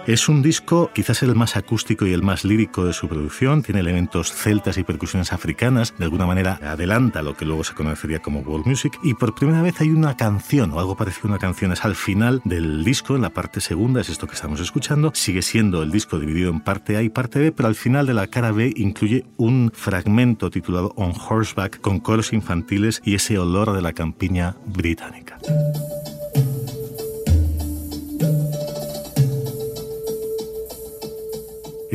Es 0.10 0.28
un 0.28 0.42
disco 0.42 0.90
quizás 0.92 1.22
el 1.22 1.36
más 1.36 1.56
acústico 1.56 2.08
y 2.08 2.14
el 2.14 2.24
más 2.24 2.44
lírico 2.44 2.84
de 2.84 2.94
su 2.94 3.08
producción, 3.08 3.62
tiene 3.62 3.82
elementos 3.82 4.34
celtas 4.34 4.80
y 4.80 4.84
percusiones 4.84 5.32
africanas, 5.32 5.94
de 6.00 6.06
alguna 6.06 6.26
manera 6.26 6.60
adelanta 6.64 7.22
lo 7.22 7.38
que 7.38 7.46
luego 7.46 7.64
se 7.64 7.76
conocería 7.76 8.18
como 8.18 8.40
world 8.40 8.66
music. 8.66 8.98
Y 9.04 9.14
por 9.14 9.36
primera 9.36 9.62
vez 9.62 9.80
hay 9.82 9.92
una 9.92 10.18
canción 10.18 10.72
o 10.72 10.80
algo 10.80 10.98
parecido 10.98 11.28
a 11.28 11.34
una 11.34 11.38
canción, 11.38 11.74
es 11.74 11.86
al 11.86 11.96
final 11.96 12.42
del 12.44 12.84
disco, 12.84 13.16
en 13.16 13.22
la 13.22 13.30
parte 13.30 13.62
segunda, 13.62 14.02
es 14.02 14.10
esto 14.10 14.26
que 14.26 14.34
estamos 14.34 14.60
escuchando, 14.62 15.12
sigue 15.14 15.44
siendo 15.44 15.84
el 15.84 15.92
disco 15.92 16.18
dividido 16.18 16.50
en 16.50 16.62
parte 16.62 16.98
A 16.98 17.04
y 17.04 17.10
parte 17.10 17.38
B, 17.38 17.52
pero 17.52 17.70
al 17.70 17.76
final 17.76 18.08
de 18.08 18.16
la 18.16 18.26
cara 18.26 18.52
B 18.52 18.74
incluye 18.78 19.26
un 19.38 19.72
fragmento 19.76 20.50
titulado 20.50 20.92
On 20.96 21.14
Horseback 21.14 21.82
con 21.82 22.00
coros 22.00 22.34
infantiles 22.34 23.00
y 23.06 23.14
ese 23.14 23.38
olor 23.38 23.74
de 23.74 23.84
la 23.84 23.94
campiña 23.94 24.56
británica. 24.66 25.38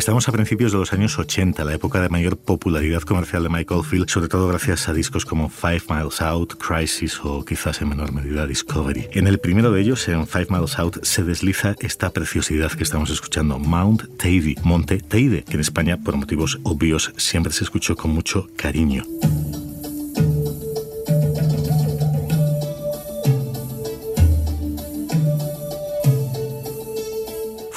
Estamos 0.05 0.29
a 0.29 0.33
principios 0.33 0.71
de 0.71 0.77
los 0.77 0.93
años 0.93 1.19
80, 1.19 1.65
la 1.65 1.73
época 1.73 1.99
de 1.99 2.11
mayor 2.11 2.37
popularidad 2.37 3.01
comercial 3.01 3.43
de 3.43 3.49
Michael 3.49 3.83
Field, 3.83 4.11
sobre 4.11 4.29
todo 4.29 4.49
gracias 4.49 4.87
a 4.87 4.93
discos 4.93 5.25
como 5.25 5.49
Five 5.49 5.85
Miles 5.89 6.21
Out, 6.21 6.57
Crisis 6.59 7.19
o 7.25 7.43
quizás 7.43 7.81
en 7.81 7.89
menor 7.89 8.13
medida 8.13 8.47
Discovery. 8.47 9.09
En 9.13 9.27
el 9.27 9.39
primero 9.39 9.73
de 9.73 9.81
ellos, 9.81 10.07
en 10.09 10.27
Five 10.27 10.49
Miles 10.51 10.79
Out, 10.79 11.03
se 11.05 11.25
desliza 11.25 11.75
esta 11.81 12.11
preciosidad 12.11 12.71
que 12.73 12.83
estamos 12.83 13.09
escuchando, 13.09 13.59
Mount 13.59 14.19
Teide, 14.19 14.57
Monte 14.63 14.99
Teide, 14.99 15.43
que 15.43 15.55
en 15.55 15.61
España, 15.61 15.97
por 15.97 16.19
motivos 16.19 16.61
obvios, 16.65 17.11
siempre 17.17 17.55
se 17.55 17.65
escuchó 17.65 17.97
con 17.97 18.11
mucho 18.11 18.47
cariño. 18.59 19.05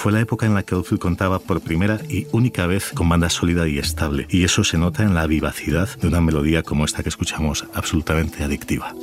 Fue 0.07 0.13
la 0.13 0.21
época 0.21 0.45
en 0.45 0.53
la 0.53 0.63
que 0.63 0.73
Oldfield 0.73 1.01
contaba 1.01 1.39
por 1.39 1.59
primera 1.59 1.99
y 2.07 2.27
única 2.31 2.65
vez 2.65 2.93
con 2.93 3.09
banda 3.09 3.29
sólida 3.29 3.67
y 3.67 3.77
estable, 3.77 4.25
y 4.29 4.45
eso 4.45 4.63
se 4.63 4.77
nota 4.77 5.03
en 5.03 5.13
la 5.13 5.27
vivacidad 5.27 5.89
de 5.99 6.07
una 6.07 6.21
melodía 6.21 6.63
como 6.63 6.85
esta 6.85 7.03
que 7.03 7.09
escuchamos, 7.09 7.65
absolutamente 7.73 8.41
adictiva. 8.41 8.95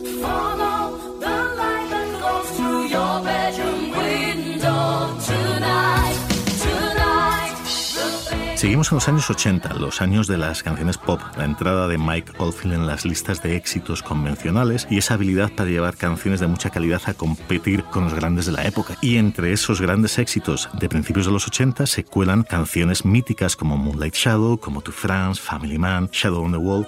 Seguimos 8.64 8.90
en 8.92 8.96
los 8.96 9.09
años 9.09 9.29
80, 9.29 9.74
los 9.74 10.00
años 10.00 10.27
de 10.27 10.38
las 10.38 10.62
canciones 10.62 10.96
pop, 10.96 11.20
la 11.37 11.44
entrada 11.44 11.87
de 11.87 11.98
Mike 11.98 12.33
Oldfield 12.38 12.72
en 12.72 12.87
las 12.87 13.05
listas 13.05 13.42
de 13.42 13.57
éxitos 13.57 14.03
convencionales 14.03 14.87
y 14.88 14.96
esa 14.96 15.14
habilidad 15.14 15.53
para 15.53 15.68
llevar 15.68 15.98
canciones 15.98 16.40
de 16.40 16.46
mucha 16.46 16.70
calidad 16.70 17.03
a 17.05 17.12
competir 17.12 17.85
con 17.85 18.05
los 18.05 18.14
grandes 18.14 18.46
de 18.46 18.53
la 18.53 18.64
época. 18.64 18.96
Y 19.03 19.18
entre 19.18 19.53
esos 19.53 19.83
grandes 19.83 20.18
éxitos 20.18 20.70
de 20.81 20.88
principios 20.88 21.27
de 21.27 21.33
los 21.33 21.46
80 21.46 21.87
se 21.87 22.05
cuelan 22.05 22.42
canciones 22.42 23.05
míticas 23.05 23.55
como 23.55 23.77
Moonlight 23.77 24.14
Shadow, 24.14 24.57
como 24.57 24.81
To 24.81 24.92
France, 24.92 25.42
Family 25.42 25.77
Man, 25.77 26.09
Shadow 26.11 26.42
on 26.42 26.53
the 26.53 26.57
Wall. 26.57 26.87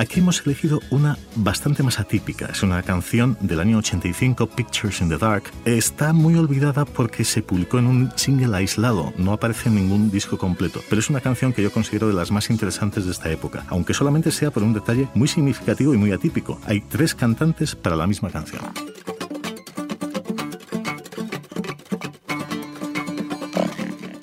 Aquí 0.00 0.20
hemos 0.20 0.46
elegido 0.46 0.80
una 0.88 1.18
bastante 1.36 1.82
más 1.82 2.00
atípica. 2.00 2.46
Es 2.46 2.62
una 2.62 2.82
canción 2.82 3.36
del 3.42 3.60
año 3.60 3.76
85, 3.76 4.46
Pictures 4.46 5.02
in 5.02 5.10
the 5.10 5.18
Dark. 5.18 5.42
Está 5.66 6.14
muy 6.14 6.36
olvidada 6.36 6.86
porque 6.86 7.22
se 7.22 7.42
publicó 7.42 7.78
en 7.78 7.86
un 7.86 8.10
single 8.16 8.56
aislado, 8.56 9.12
no 9.18 9.34
aparece 9.34 9.68
en 9.68 9.74
ningún 9.74 10.10
disco 10.10 10.38
completo, 10.38 10.80
pero 10.88 11.00
es 11.00 11.10
una 11.10 11.20
canción 11.20 11.52
que 11.52 11.62
yo 11.62 11.70
considero 11.70 12.08
de 12.08 12.14
las 12.14 12.30
más 12.30 12.48
interesantes 12.48 13.04
de 13.04 13.10
esta 13.10 13.30
época, 13.30 13.66
aunque 13.68 13.92
solamente 13.92 14.30
sea 14.30 14.50
por 14.50 14.62
un 14.62 14.72
detalle 14.72 15.06
muy 15.12 15.28
significativo 15.28 15.92
y 15.92 15.98
muy 15.98 16.12
atípico. 16.12 16.58
Hay 16.64 16.80
tres 16.80 17.14
cantantes 17.14 17.76
para 17.76 17.94
la 17.94 18.06
misma 18.06 18.30
canción. 18.30 18.62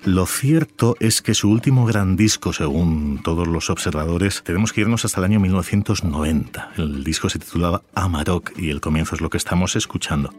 Lo 0.07 0.25
cierto 0.25 0.95
es 1.01 1.21
que 1.21 1.33
su 1.33 1.49
último 1.49 1.85
gran 1.85 2.15
disco, 2.15 2.53
según 2.53 3.19
todos 3.21 3.45
los 3.45 3.69
observadores, 3.69 4.41
tenemos 4.41 4.71
que 4.71 4.79
irnos 4.79 5.03
hasta 5.03 5.19
el 5.19 5.25
año 5.25 5.41
1990. 5.41 6.71
El 6.77 7.03
disco 7.03 7.27
se 7.27 7.39
titulaba 7.39 7.81
Amarok 7.93 8.57
y 8.57 8.69
el 8.69 8.79
comienzo 8.79 9.15
es 9.15 9.21
lo 9.21 9.29
que 9.29 9.35
estamos 9.35 9.75
escuchando. 9.75 10.33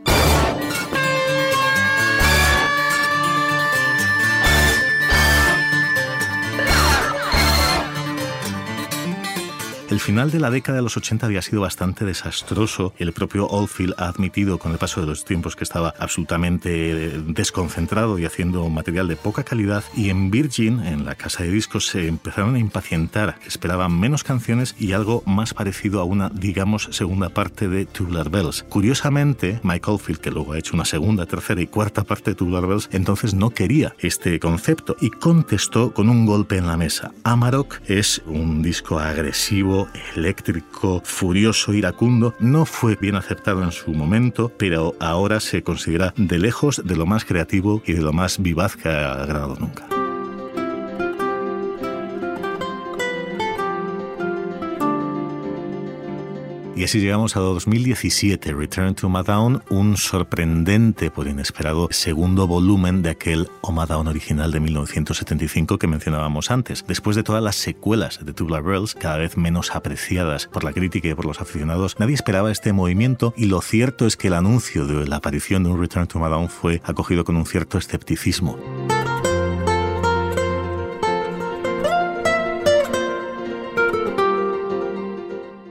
Final 10.09 10.31
de 10.31 10.41
la 10.41 10.51
década 10.51 10.77
de 10.77 10.83
los 10.83 10.97
80 10.97 11.27
había 11.27 11.43
sido 11.43 11.61
bastante 11.61 12.07
desastroso. 12.07 12.95
El 12.97 13.13
propio 13.13 13.47
Oldfield 13.47 13.93
ha 13.99 14.09
admitido 14.09 14.59
con 14.59 14.73
el 14.73 14.79
paso 14.79 15.03
de 15.03 15.07
los 15.07 15.27
tiempos 15.27 15.55
que 15.55 15.65
estaba 15.65 15.93
absolutamente 15.99 17.11
desconcentrado 17.27 18.19
y 18.19 18.25
haciendo 18.25 18.67
material 18.71 19.07
de 19.07 19.17
poca 19.17 19.45
calidad. 19.45 19.85
Y 19.95 20.09
en 20.09 20.31
Virgin, 20.31 20.81
en 20.81 21.05
la 21.05 21.15
casa 21.15 21.43
de 21.43 21.51
discos, 21.51 21.89
se 21.89 22.09
empezaron 22.09 22.55
a 22.55 22.59
impacientar. 22.59 23.39
Esperaban 23.47 24.01
menos 24.01 24.25
canciones 24.25 24.75
y 24.79 24.93
algo 24.93 25.23
más 25.27 25.53
parecido 25.53 26.01
a 26.01 26.05
una, 26.05 26.31
digamos, 26.31 26.89
segunda 26.91 27.29
parte 27.29 27.69
de 27.69 27.85
Tubular 27.85 28.31
Bells. 28.31 28.65
Curiosamente, 28.71 29.61
Mike 29.63 29.91
Oldfield, 29.91 30.21
que 30.23 30.31
luego 30.31 30.55
ha 30.55 30.59
hecho 30.59 30.73
una 30.75 30.87
segunda, 30.87 31.27
tercera 31.27 31.61
y 31.61 31.67
cuarta 31.67 32.05
parte 32.05 32.31
de 32.31 32.35
Tubular 32.35 32.67
Bells, 32.67 32.89
entonces 32.93 33.35
no 33.35 33.51
quería 33.51 33.95
este 33.99 34.41
concepto 34.41 34.97
y 35.03 35.11
contestó 35.11 35.93
con 35.93 36.09
un 36.09 36.25
golpe 36.25 36.57
en 36.57 36.67
la 36.67 36.79
mesa. 36.79 37.13
Amarok 37.25 37.83
es 37.87 38.23
un 38.25 38.63
disco 38.63 38.99
agresivo 38.99 39.87
eléctrico, 40.17 41.03
furioso, 41.05 41.73
iracundo, 41.73 42.35
no 42.41 42.65
fue 42.65 42.97
bien 42.97 43.17
aceptado 43.17 43.63
en 43.63 43.73
su 43.73 43.93
momento, 43.93 44.53
pero 44.57 44.95
ahora 45.01 45.41
se 45.41 45.63
considera 45.63 46.13
de 46.17 46.39
lejos 46.39 46.83
de 46.85 46.97
lo 46.97 47.07
más 47.07 47.25
creativo 47.25 47.83
y 47.87 47.93
de 47.93 48.03
lo 48.03 48.13
más 48.13 48.41
vivaz 48.43 48.77
que 48.77 48.89
ha 48.89 49.23
agradado 49.23 49.57
nunca. 49.59 49.98
Y 56.79 56.85
así 56.85 57.01
llegamos 57.01 57.37
a 57.37 57.41
2017, 57.41 58.55
Return 58.55 58.95
to 58.95 59.09
Madown, 59.09 59.65
un 59.69 59.97
sorprendente 59.97 61.11
por 61.11 61.27
inesperado 61.27 61.89
segundo 61.91 62.47
volumen 62.47 63.03
de 63.03 63.11
aquel 63.11 63.49
Omadown 63.63 64.07
original 64.07 64.53
de 64.53 64.61
1975 64.61 65.77
que 65.77 65.89
mencionábamos 65.89 66.53
antes. 66.53 66.85
Después 66.87 67.17
de 67.17 67.25
todas 67.25 67.43
las 67.43 67.57
secuelas 67.57 68.25
de 68.25 68.33
Tubular 68.33 68.63
Bells, 68.63 68.95
cada 68.95 69.17
vez 69.17 69.37
menos 69.37 69.75
apreciadas 69.75 70.47
por 70.47 70.63
la 70.63 70.73
crítica 70.73 71.09
y 71.09 71.15
por 71.15 71.27
los 71.27 71.41
aficionados, 71.41 71.97
nadie 71.99 72.15
esperaba 72.15 72.53
este 72.53 72.73
movimiento 72.73 73.35
y 73.37 73.47
lo 73.47 73.61
cierto 73.61 74.07
es 74.07 74.17
que 74.17 74.29
el 74.29 74.35
anuncio 74.35 74.87
de 74.87 75.05
la 75.09 75.17
aparición 75.17 75.65
de 75.65 75.71
un 75.71 75.81
Return 75.81 76.07
to 76.07 76.21
Madown 76.21 76.49
fue 76.49 76.81
acogido 76.85 77.25
con 77.25 77.35
un 77.35 77.47
cierto 77.47 77.79
escepticismo. 77.79 78.57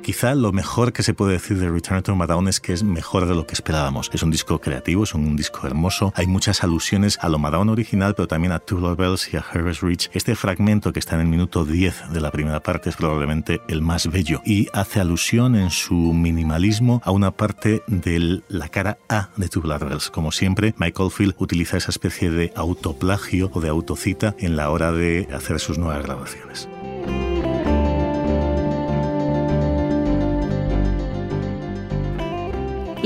Quizá 0.08 0.36
lo 0.36 0.54
mejor 0.54 0.94
que 0.94 1.04
se 1.04 1.14
puede 1.14 1.34
decir 1.34 1.60
de 1.60 1.70
Return 1.70 2.02
to 2.02 2.16
Madown 2.16 2.48
es 2.48 2.62
que 2.62 2.72
es 2.72 2.82
mejor 2.82 3.28
de 3.28 3.36
lo 3.36 3.46
que 3.46 3.54
esperábamos. 3.54 4.10
Es 4.14 4.24
un 4.24 4.32
disco 4.32 4.62
creativo, 4.62 5.04
es 5.04 5.14
un 5.14 5.36
disco 5.36 5.68
hermoso. 5.68 6.14
Hay 6.16 6.28
muchas 6.28 6.64
alusiones 6.64 7.20
a 7.20 7.28
lo 7.28 7.40
Madown 7.40 7.68
original, 7.68 8.16
pero 8.16 8.26
también 8.26 8.54
a 8.54 8.60
Tubular 8.60 8.96
Bells 8.96 9.34
y 9.34 9.36
a 9.36 9.42
Harvest 9.42 9.84
Reach. 9.84 10.10
Este 10.14 10.38
fragmento 10.38 10.94
que 10.94 11.00
está 11.00 11.16
en 11.16 11.24
el 11.24 11.28
minuto 11.28 11.66
10 11.66 12.14
de 12.14 12.22
la 12.22 12.32
primera 12.32 12.64
parte 12.64 12.90
es 12.90 12.96
probablemente 12.96 13.60
el 13.68 13.82
más 13.82 14.10
bello 14.10 14.42
y 14.46 14.70
hace 14.72 15.02
alusión 15.02 15.58
en 15.58 15.72
su 15.72 15.94
minimalismo 15.94 17.02
a 17.04 17.12
una 17.12 17.32
parte 17.32 17.84
de 17.88 18.44
la 18.48 18.70
cara 18.70 19.00
A 19.10 19.32
de 19.36 19.50
Tubular 19.50 19.84
Bells. 19.90 20.10
Como 20.10 20.32
siempre, 20.32 20.74
Michael 20.78 21.12
Field 21.12 21.36
utiliza 21.38 21.76
esa 21.76 21.92
especie 21.92 22.32
de 22.32 22.54
autoplagio 22.56 23.52
o 23.52 23.60
de 23.60 23.68
autocita 23.68 24.36
en 24.40 24.56
la 24.56 24.70
hora 24.70 24.94
de 24.94 25.28
hacer 25.34 25.60
sus 25.60 25.78
nuevas 25.78 26.02
grabaciones. 26.02 26.70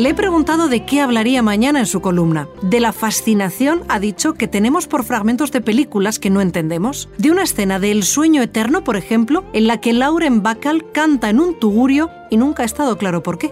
Le 0.01 0.09
he 0.09 0.13
preguntado 0.15 0.67
de 0.67 0.83
qué 0.83 0.99
hablaría 0.99 1.43
mañana 1.43 1.77
en 1.77 1.85
su 1.85 2.01
columna. 2.01 2.47
De 2.63 2.79
la 2.79 2.91
fascinación 2.91 3.83
ha 3.87 3.99
dicho 3.99 4.33
que 4.33 4.47
tenemos 4.47 4.87
por 4.87 5.03
fragmentos 5.03 5.51
de 5.51 5.61
películas 5.61 6.17
que 6.17 6.31
no 6.31 6.41
entendemos. 6.41 7.07
De 7.19 7.29
una 7.29 7.43
escena 7.43 7.77
de 7.77 7.91
El 7.91 8.01
sueño 8.01 8.41
eterno, 8.41 8.83
por 8.83 8.97
ejemplo, 8.97 9.45
en 9.53 9.67
la 9.67 9.79
que 9.79 9.93
Lauren 9.93 10.41
Bacall 10.41 10.91
canta 10.91 11.29
en 11.29 11.39
un 11.39 11.59
tugurio 11.59 12.09
y 12.31 12.37
nunca 12.37 12.63
ha 12.63 12.65
estado 12.65 12.97
claro 12.97 13.21
por 13.21 13.37
qué. 13.37 13.51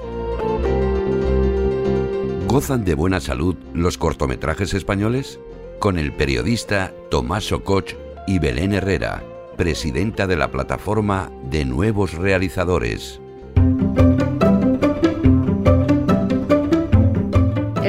¿Gozan 2.47 2.83
de 2.83 2.95
buena 2.95 3.19
salud 3.19 3.55
los 3.75 3.99
cortometrajes 3.99 4.73
españoles? 4.73 5.39
Con 5.77 5.99
el 5.99 6.13
periodista 6.13 6.91
Tomás 7.11 7.51
Ococh 7.51 7.93
y 8.25 8.39
Belén 8.39 8.73
Herrera, 8.73 9.23
presidenta 9.55 10.25
de 10.25 10.37
la 10.37 10.49
plataforma 10.49 11.29
de 11.43 11.63
nuevos 11.65 12.15
realizadores. 12.15 13.21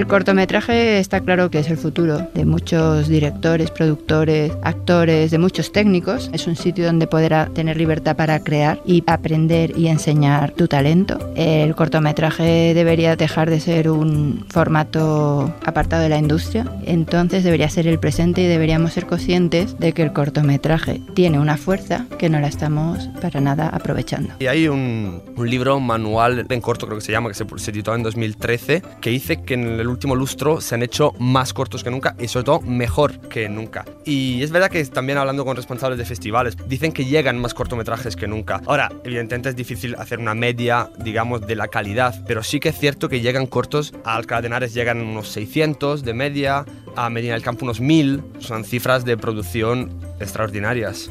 El 0.01 0.07
cortometraje 0.07 0.99
está 0.99 1.21
claro 1.21 1.51
que 1.51 1.59
es 1.59 1.69
el 1.69 1.77
futuro 1.77 2.27
de 2.33 2.47
muchos 2.47 3.07
directores, 3.07 3.71
productores, 3.71 4.51
actores, 4.63 5.31
de 5.31 5.37
muchos 5.37 5.73
técnicos. 5.73 6.31
Es 6.33 6.47
un 6.47 6.57
sitio 6.57 6.87
donde 6.87 7.07
podrás 7.07 7.53
tener 7.53 7.77
libertad 7.77 8.17
para 8.17 8.41
crear 8.41 8.81
y 8.87 9.05
aprender 9.07 9.77
y 9.77 9.89
enseñar 9.89 10.53
tu 10.53 10.69
talento. 10.69 11.19
El 11.37 11.75
cortometraje 11.75 12.73
debería 12.73 13.15
dejar 13.15 13.51
de 13.51 13.61
ser 13.61 13.91
un 13.91 14.47
formato 14.49 15.55
apartado 15.67 16.03
de 16.03 16.09
la 16.09 16.17
industria, 16.17 16.65
entonces 16.87 17.45
debería 17.45 17.69
ser 17.69 17.87
el 17.87 18.01
presente 18.01 18.41
y 18.41 18.47
deberíamos 18.47 18.95
ser 18.95 19.05
conscientes 19.05 19.79
de 19.79 19.93
que 19.93 20.01
el 20.01 20.15
cortometraje 20.15 21.03
tiene 21.13 21.39
una 21.39 21.59
fuerza 21.59 22.07
que 22.19 22.31
no 22.31 22.41
la 22.41 22.49
estamos 22.49 23.11
para 23.21 23.43
nada 23.43 23.69
aprovechando. 23.69 24.33
Y 24.39 24.47
hay 24.47 24.67
un, 24.67 25.21
un 25.37 25.51
libro, 25.51 25.79
manual 25.79 26.47
en 26.49 26.61
corto 26.63 26.87
creo 26.87 26.99
que 26.99 27.05
se 27.05 27.13
llama, 27.13 27.29
que 27.29 27.35
se, 27.35 27.45
se 27.57 27.71
editó 27.71 27.95
en 27.95 28.03
2013, 28.03 28.83
que 29.03 29.11
dice 29.11 29.43
que 29.43 29.53
en 29.53 29.79
el 29.79 29.90
último 29.91 30.15
lustro 30.15 30.61
se 30.61 30.75
han 30.75 30.83
hecho 30.83 31.13
más 31.19 31.53
cortos 31.53 31.85
que 31.85 31.91
nunca 31.91 32.15
y 32.19 32.29
sobre 32.29 32.45
todo 32.45 32.61
mejor 32.61 33.19
que 33.29 33.49
nunca. 33.49 33.85
Y 34.05 34.43
es 34.43 34.51
verdad 34.51 34.71
que 34.71 34.85
también 34.87 35.19
hablando 35.19 35.45
con 35.45 35.57
responsables 35.57 35.99
de 35.99 36.05
festivales, 36.05 36.57
dicen 36.67 36.93
que 36.93 37.05
llegan 37.05 37.39
más 37.39 37.55
cortometrajes 37.55 38.17
que 38.17 38.27
nunca. 38.27 38.61
Ahora, 38.67 38.91
evidentemente 39.05 39.51
es 39.51 39.57
difícil 39.57 39.95
hacer 39.97 40.19
una 40.19 40.35
media, 40.35 40.91
digamos, 40.99 41.47
de 41.47 41.57
la 41.57 41.69
calidad, 41.69 42.23
pero 42.27 42.43
sí 42.43 42.61
que 42.61 42.71
es 42.71 42.79
cierto 42.79 43.09
que 43.09 43.21
llegan 43.21 43.47
cortos, 43.47 43.93
a 44.05 44.17
Alcalá 44.17 44.43
de 44.43 44.47
Henares 44.49 44.75
llegan 44.75 45.01
unos 45.01 45.29
600 45.29 46.03
de 46.03 46.15
media, 46.15 46.65
a 46.97 47.11
Medina 47.11 47.35
del 47.35 47.43
Campo 47.43 47.65
unos 47.65 47.81
1000, 47.81 48.23
son 48.39 48.65
cifras 48.65 49.05
de 49.05 49.17
producción 49.17 50.01
extraordinarias. 50.21 51.09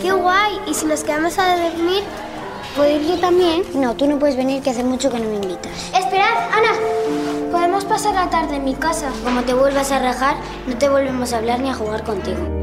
¡Qué 0.00 0.12
guay! 0.12 0.52
¿Y 0.68 0.74
si 0.74 0.86
nos 0.86 1.04
quedamos 1.04 1.38
a 1.38 1.56
dormir? 1.56 2.02
¿Puedo 2.76 2.90
ir 2.90 3.06
yo 3.06 3.18
también? 3.18 3.64
No, 3.74 3.94
tú 3.94 4.06
no 4.06 4.18
puedes 4.18 4.36
venir, 4.36 4.62
que 4.62 4.70
hace 4.70 4.82
mucho 4.82 5.10
que 5.10 5.18
no 5.18 5.28
me 5.28 5.34
invitas. 5.34 5.72
Esperad, 5.94 6.48
Ana. 6.52 6.72
Podemos 7.50 7.84
pasar 7.84 8.14
la 8.14 8.30
tarde 8.30 8.56
en 8.56 8.64
mi 8.64 8.74
casa. 8.74 9.10
Como 9.22 9.42
te 9.42 9.52
vuelvas 9.52 9.92
a 9.92 9.98
rajar, 9.98 10.36
no 10.66 10.76
te 10.78 10.88
volvemos 10.88 11.34
a 11.34 11.38
hablar 11.38 11.60
ni 11.60 11.68
a 11.68 11.74
jugar 11.74 12.02
contigo. 12.02 12.61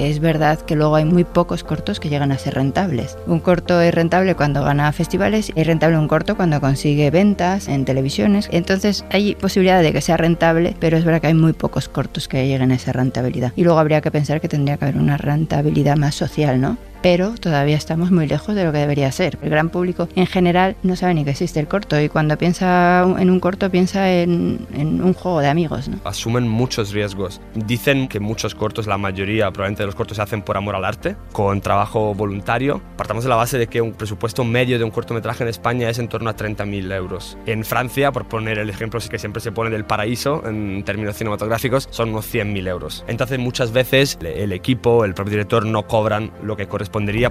Es 0.00 0.18
verdad 0.18 0.58
que 0.58 0.76
luego 0.76 0.96
hay 0.96 1.04
muy 1.04 1.24
pocos 1.24 1.62
cortos 1.62 2.00
que 2.00 2.08
llegan 2.08 2.32
a 2.32 2.38
ser 2.38 2.54
rentables. 2.54 3.18
Un 3.26 3.38
corto 3.38 3.82
es 3.82 3.94
rentable 3.94 4.34
cuando 4.34 4.64
gana 4.64 4.90
festivales, 4.92 5.52
es 5.54 5.66
rentable 5.66 5.98
un 5.98 6.08
corto 6.08 6.38
cuando 6.38 6.58
consigue 6.58 7.10
ventas 7.10 7.68
en 7.68 7.84
televisiones. 7.84 8.48
Entonces 8.50 9.04
hay 9.10 9.34
posibilidad 9.34 9.82
de 9.82 9.92
que 9.92 10.00
sea 10.00 10.16
rentable, 10.16 10.74
pero 10.80 10.96
es 10.96 11.04
verdad 11.04 11.20
que 11.20 11.26
hay 11.26 11.34
muy 11.34 11.52
pocos 11.52 11.90
cortos 11.90 12.28
que 12.28 12.46
lleguen 12.46 12.72
a 12.72 12.76
esa 12.76 12.94
rentabilidad. 12.94 13.52
Y 13.56 13.64
luego 13.64 13.78
habría 13.78 14.00
que 14.00 14.10
pensar 14.10 14.40
que 14.40 14.48
tendría 14.48 14.78
que 14.78 14.86
haber 14.86 14.96
una 14.96 15.18
rentabilidad 15.18 15.98
más 15.98 16.14
social, 16.14 16.58
¿no? 16.62 16.78
pero 17.02 17.34
todavía 17.34 17.76
estamos 17.76 18.10
muy 18.10 18.26
lejos 18.26 18.54
de 18.54 18.64
lo 18.64 18.72
que 18.72 18.78
debería 18.78 19.10
ser. 19.12 19.38
El 19.42 19.50
gran 19.50 19.70
público 19.70 20.08
en 20.14 20.26
general 20.26 20.76
no 20.82 20.96
sabe 20.96 21.14
ni 21.14 21.24
que 21.24 21.30
existe 21.30 21.60
el 21.60 21.68
corto 21.68 22.00
y 22.00 22.08
cuando 22.08 22.36
piensa 22.36 23.06
en 23.18 23.30
un 23.30 23.40
corto 23.40 23.70
piensa 23.70 24.12
en, 24.12 24.66
un 25.02 25.14
juego 25.14 25.40
de 25.40 25.48
amigos. 25.48 25.88
¿no? 25.88 25.98
Asumen 26.04 26.48
muchos 26.48 26.92
riesgos. 26.92 27.40
Dicen 27.54 28.08
que 28.08 28.20
muchos 28.20 28.54
cortos, 28.54 28.86
la 28.86 28.98
mayoría 28.98 29.50
probablemente 29.50 29.86
los 29.90 29.96
cortos 29.96 30.16
se 30.16 30.22
hacen 30.22 30.42
por 30.42 30.56
amor 30.56 30.76
al 30.76 30.84
arte, 30.84 31.16
con 31.32 31.60
trabajo 31.60 32.14
voluntario. 32.14 32.80
Partamos 32.96 33.24
de 33.24 33.30
la 33.30 33.34
base 33.34 33.58
de 33.58 33.66
que 33.66 33.80
un 33.80 33.92
presupuesto 33.92 34.44
medio 34.44 34.78
de 34.78 34.84
un 34.84 34.92
cortometraje 34.92 35.42
en 35.42 35.48
España 35.48 35.90
es 35.90 35.98
en 35.98 36.08
torno 36.08 36.30
a 36.30 36.36
30.000 36.36 36.94
euros. 36.94 37.36
En 37.46 37.64
Francia, 37.64 38.12
por 38.12 38.28
poner 38.28 38.58
el 38.58 38.70
ejemplo 38.70 39.00
que 39.10 39.18
siempre 39.18 39.40
se 39.40 39.50
pone 39.50 39.70
del 39.70 39.84
paraíso 39.84 40.46
en 40.46 40.84
términos 40.84 41.16
cinematográficos, 41.16 41.88
son 41.90 42.10
unos 42.10 42.32
100.000 42.32 42.68
euros. 42.68 43.04
Entonces 43.08 43.40
muchas 43.40 43.72
veces 43.72 44.16
el 44.22 44.52
equipo, 44.52 45.04
el 45.04 45.14
propio 45.14 45.32
director 45.32 45.66
no 45.66 45.86
cobran 45.88 46.30
lo 46.42 46.56
que 46.56 46.68
corresponde 46.68 46.90
respondería. 46.90 47.30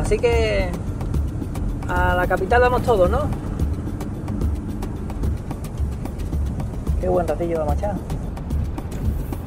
Así 0.00 0.18
que 0.18 0.68
a 1.88 2.14
la 2.14 2.26
capital 2.28 2.60
vamos 2.60 2.82
todos, 2.82 3.10
¿no? 3.10 3.28
Qué 7.00 7.08
buen 7.08 7.26
ratillo 7.26 7.58
de 7.58 7.64
marchar. 7.64 7.96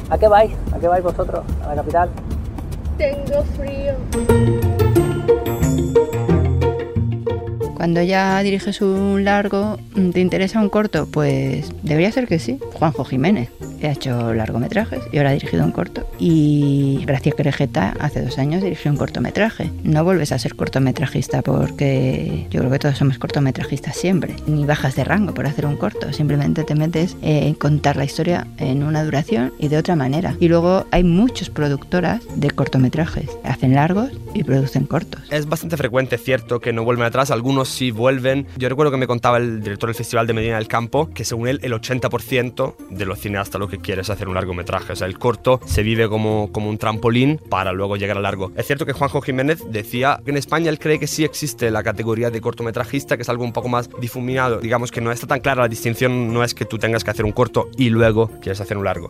¿A 0.10 0.18
qué 0.18 0.28
vais? 0.28 0.52
¿A 0.74 0.80
qué 0.80 0.88
vais 0.88 1.04
vosotros? 1.04 1.46
¿A 1.64 1.70
la 1.70 1.76
capital? 1.76 2.10
Tengo 2.98 3.44
frío. 3.56 4.69
Cuando 7.80 8.04
ya 8.04 8.44
diriges 8.44 8.82
un 8.82 9.24
largo, 9.24 9.80
¿te 10.12 10.20
interesa 10.20 10.60
un 10.60 10.68
corto? 10.68 11.08
Pues 11.10 11.72
debería 11.82 12.12
ser 12.12 12.28
que 12.28 12.38
sí. 12.38 12.60
Juanjo 12.74 13.06
Jiménez 13.06 13.48
ha 13.82 13.92
hecho 13.92 14.34
largometrajes 14.34 15.02
y 15.14 15.18
ahora 15.18 15.30
ha 15.30 15.34
dirigido 15.34 15.64
un 15.64 15.72
corto. 15.72 16.06
Y 16.20 17.02
Gracia 17.06 17.32
Querejeta 17.32 17.96
hace 18.02 18.22
dos 18.22 18.38
años 18.38 18.62
dirigió 18.62 18.92
un 18.92 18.98
cortometraje. 18.98 19.72
No 19.84 20.04
vuelves 20.04 20.34
a 20.34 20.40
ser 20.40 20.58
cortometrajista 20.58 21.42
porque 21.42 22.48
yo 22.50 22.60
creo 22.60 22.70
que 22.70 22.80
todos 22.80 22.98
somos 22.98 23.18
cortometrajistas 23.18 23.96
siempre. 23.96 24.36
Ni 24.46 24.66
bajas 24.66 24.98
de 24.98 25.06
rango 25.06 25.34
por 25.34 25.48
hacer 25.48 25.66
un 25.66 25.78
corto. 25.78 26.12
Simplemente 26.12 26.66
te 26.66 26.76
metes 26.76 27.16
en 27.22 27.54
contar 27.54 27.96
la 27.96 28.04
historia 28.04 28.46
en 28.58 28.84
una 28.84 29.06
duración 29.06 29.54
y 29.58 29.70
de 29.70 29.78
otra 29.78 29.96
manera. 29.96 30.36
Y 30.42 30.50
luego 30.50 30.86
hay 30.92 31.06
muchas 31.06 31.50
productoras 31.50 32.24
de 32.36 32.52
cortometrajes. 32.52 33.30
Hacen 33.46 33.74
largos 33.74 34.12
y 34.34 34.44
producen 34.44 34.86
cortos. 34.86 35.22
Es 35.32 35.48
bastante 35.48 35.78
frecuente, 35.78 36.18
cierto, 36.18 36.60
que 36.60 36.74
no 36.74 36.84
vuelven 36.84 37.06
atrás. 37.06 37.32
Algunos 37.32 37.69
sí 37.70 37.92
vuelven. 37.92 38.48
Yo 38.58 38.70
recuerdo 38.70 38.92
que 38.92 38.98
me 38.98 39.08
contaba 39.08 39.38
el 39.38 39.62
director 39.62 39.90
del 39.90 39.96
Festival 39.96 40.28
de 40.28 40.34
Medina 40.34 40.56
del 40.58 40.68
Campo 40.68 41.10
que 41.14 41.26
según 41.26 41.48
él 41.48 41.60
el 41.64 41.74
80% 41.74 42.76
de 42.90 43.06
los 43.06 43.20
cineastas 43.20 43.60
lo 43.60 43.68
que 43.68 43.80
quiere 43.80 44.02
es 44.02 44.10
hacer 44.10 44.28
un 44.28 44.36
largometraje. 44.36 44.94
O 44.94 44.96
sea, 44.96 45.08
el 45.08 45.18
corto 45.18 45.60
se 45.66 45.84
vive 45.84 46.10
como, 46.10 46.52
como 46.52 46.70
un 46.70 46.78
trampolín 46.78 47.40
para 47.50 47.72
luego 47.72 47.98
llegar 47.98 48.18
al 48.18 48.24
largo. 48.24 48.52
Es 48.56 48.68
cierto 48.68 48.86
que 48.86 48.94
Juanjo 48.94 49.22
Jiménez 49.22 49.64
decía 49.70 50.20
que 50.24 50.32
en 50.32 50.38
España 50.38 50.70
él 50.70 50.80
cree 50.80 51.00
que 51.00 51.08
sí 51.08 51.24
existe 51.24 51.72
la 51.72 51.84
categoría 51.84 52.30
de 52.30 52.42
cortometrajista, 52.42 53.18
que 53.18 53.24
es 53.24 53.30
algo 53.30 53.44
un 53.44 53.54
poco 53.54 53.70
más 53.70 53.90
difuminado. 54.00 54.60
Digamos 54.60 54.92
que 54.92 55.02
no 55.02 55.12
está 55.12 55.28
tan 55.28 55.40
clara 55.40 55.64
la 55.64 55.68
distinción, 55.68 56.34
no 56.34 56.44
es 56.44 56.54
que 56.54 56.66
tú 56.66 56.78
tengas 56.78 57.04
que 57.04 57.12
hacer 57.12 57.26
un 57.26 57.32
corto 57.32 57.70
y 57.78 57.90
luego 57.90 58.30
quieres 58.42 58.62
hacer 58.62 58.78
un 58.78 58.86
largo. 58.86 59.10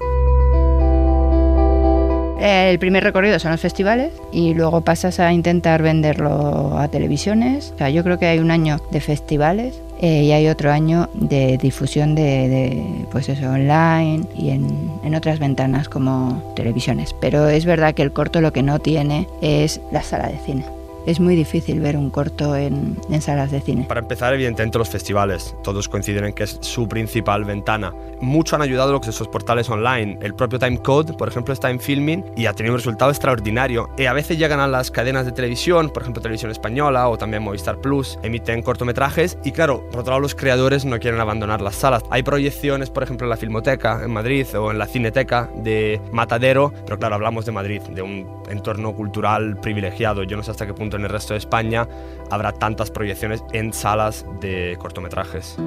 El 2.39 2.79
primer 2.79 3.03
recorrido 3.03 3.37
son 3.37 3.51
los 3.51 3.59
festivales 3.59 4.13
y 4.31 4.53
luego 4.53 4.81
pasas 4.81 5.19
a 5.19 5.33
intentar 5.33 5.81
venderlo 5.81 6.77
a 6.77 6.87
televisiones. 6.87 7.73
O 7.75 7.77
sea, 7.77 7.89
yo 7.89 8.03
creo 8.03 8.17
que 8.17 8.27
hay 8.27 8.39
un 8.39 8.49
año 8.49 8.79
de 8.91 9.01
festivales 9.01 9.81
eh, 9.99 10.23
y 10.23 10.31
hay 10.31 10.47
otro 10.47 10.71
año 10.71 11.09
de 11.13 11.57
difusión 11.57 12.15
de, 12.15 13.05
pues 13.11 13.27
eso, 13.27 13.49
online 13.49 14.25
y 14.37 14.51
en, 14.51 14.89
en 15.03 15.15
otras 15.15 15.39
ventanas 15.39 15.89
como 15.89 16.53
televisiones. 16.55 17.13
Pero 17.19 17.49
es 17.49 17.65
verdad 17.65 17.93
que 17.93 18.03
el 18.03 18.13
corto 18.13 18.39
lo 18.39 18.53
que 18.53 18.63
no 18.63 18.79
tiene 18.79 19.27
es 19.41 19.81
la 19.91 20.01
sala 20.01 20.27
de 20.27 20.37
cine 20.37 20.78
es 21.05 21.19
muy 21.19 21.35
difícil 21.35 21.79
ver 21.79 21.97
un 21.97 22.09
corto 22.09 22.55
en, 22.55 22.97
salas 23.21 23.51
de 23.51 23.61
cine. 23.61 23.85
Para 23.87 23.99
empezar, 23.99 24.33
evidentemente 24.33 24.77
los 24.77 24.89
festivales, 24.89 25.55
todos 25.63 25.89
coinciden 25.89 26.25
en 26.25 26.33
que 26.33 26.43
es 26.43 26.57
su 26.61 26.87
principal 26.87 27.43
ventana. 27.45 27.93
Mucho 28.21 28.55
han 28.55 28.61
ayudado 28.61 28.91
los 28.93 29.07
esos 29.07 29.27
portales 29.27 29.69
online. 29.69 30.19
El 30.21 30.35
propio 30.35 30.59
Timecode, 30.59 31.13
por 31.13 31.27
ejemplo, 31.27 31.53
está 31.53 31.69
en 31.69 31.79
filming 31.79 32.23
y 32.35 32.45
ha 32.45 32.53
tenido 32.53 32.73
un 32.73 32.79
resultado 32.79 33.11
extraordinario. 33.11 33.89
Y 33.97 34.05
a 34.05 34.13
veces 34.13 34.37
llegan 34.37 34.59
a 34.59 34.67
las 34.67 34.91
cadenas 34.91 35.25
de 35.25 35.31
televisión, 35.31 35.89
por 35.89 36.03
ejemplo 36.03 36.21
Televisión 36.21 36.51
Española 36.51 37.07
o 37.09 37.17
también 37.17 37.43
Movistar 37.43 37.79
Plus, 37.79 38.19
emiten 38.23 38.61
cortometrajes 38.61 39.37
y 39.43 39.51
claro, 39.51 39.87
por 39.89 40.01
otro 40.01 40.11
lado 40.11 40.21
los 40.21 40.35
creadores 40.35 40.85
no 40.85 40.99
quieren 40.99 41.19
abandonar 41.19 41.61
las 41.61 41.75
salas. 41.75 42.03
Hay 42.09 42.23
proyecciones, 42.23 42.89
por 42.89 43.03
ejemplo, 43.03 43.25
en 43.25 43.29
la 43.29 43.37
Filmoteca 43.37 44.03
en 44.03 44.11
Madrid 44.11 44.45
o 44.55 44.71
en 44.71 44.77
la 44.77 44.85
Cineteca 44.85 45.49
de 45.55 46.01
Matadero, 46.11 46.73
pero 46.85 46.97
claro, 46.99 47.15
hablamos 47.15 47.45
de 47.45 47.51
Madrid, 47.51 47.81
de 47.81 48.01
un 48.01 48.27
entorno 48.49 48.93
cultural 48.93 49.59
privilegiado. 49.59 50.23
Yo 50.23 50.37
no 50.37 50.43
sé 50.43 50.51
hasta 50.51 50.65
qué 50.65 50.73
punto 50.73 50.88
en 50.97 51.03
el 51.03 51.09
resto 51.09 51.33
de 51.33 51.39
España 51.39 51.87
habrá 52.29 52.51
tantas 52.51 52.91
proyecciones 52.91 53.43
en 53.53 53.73
salas 53.73 54.25
de 54.39 54.77
cortometrajes. 54.79 55.57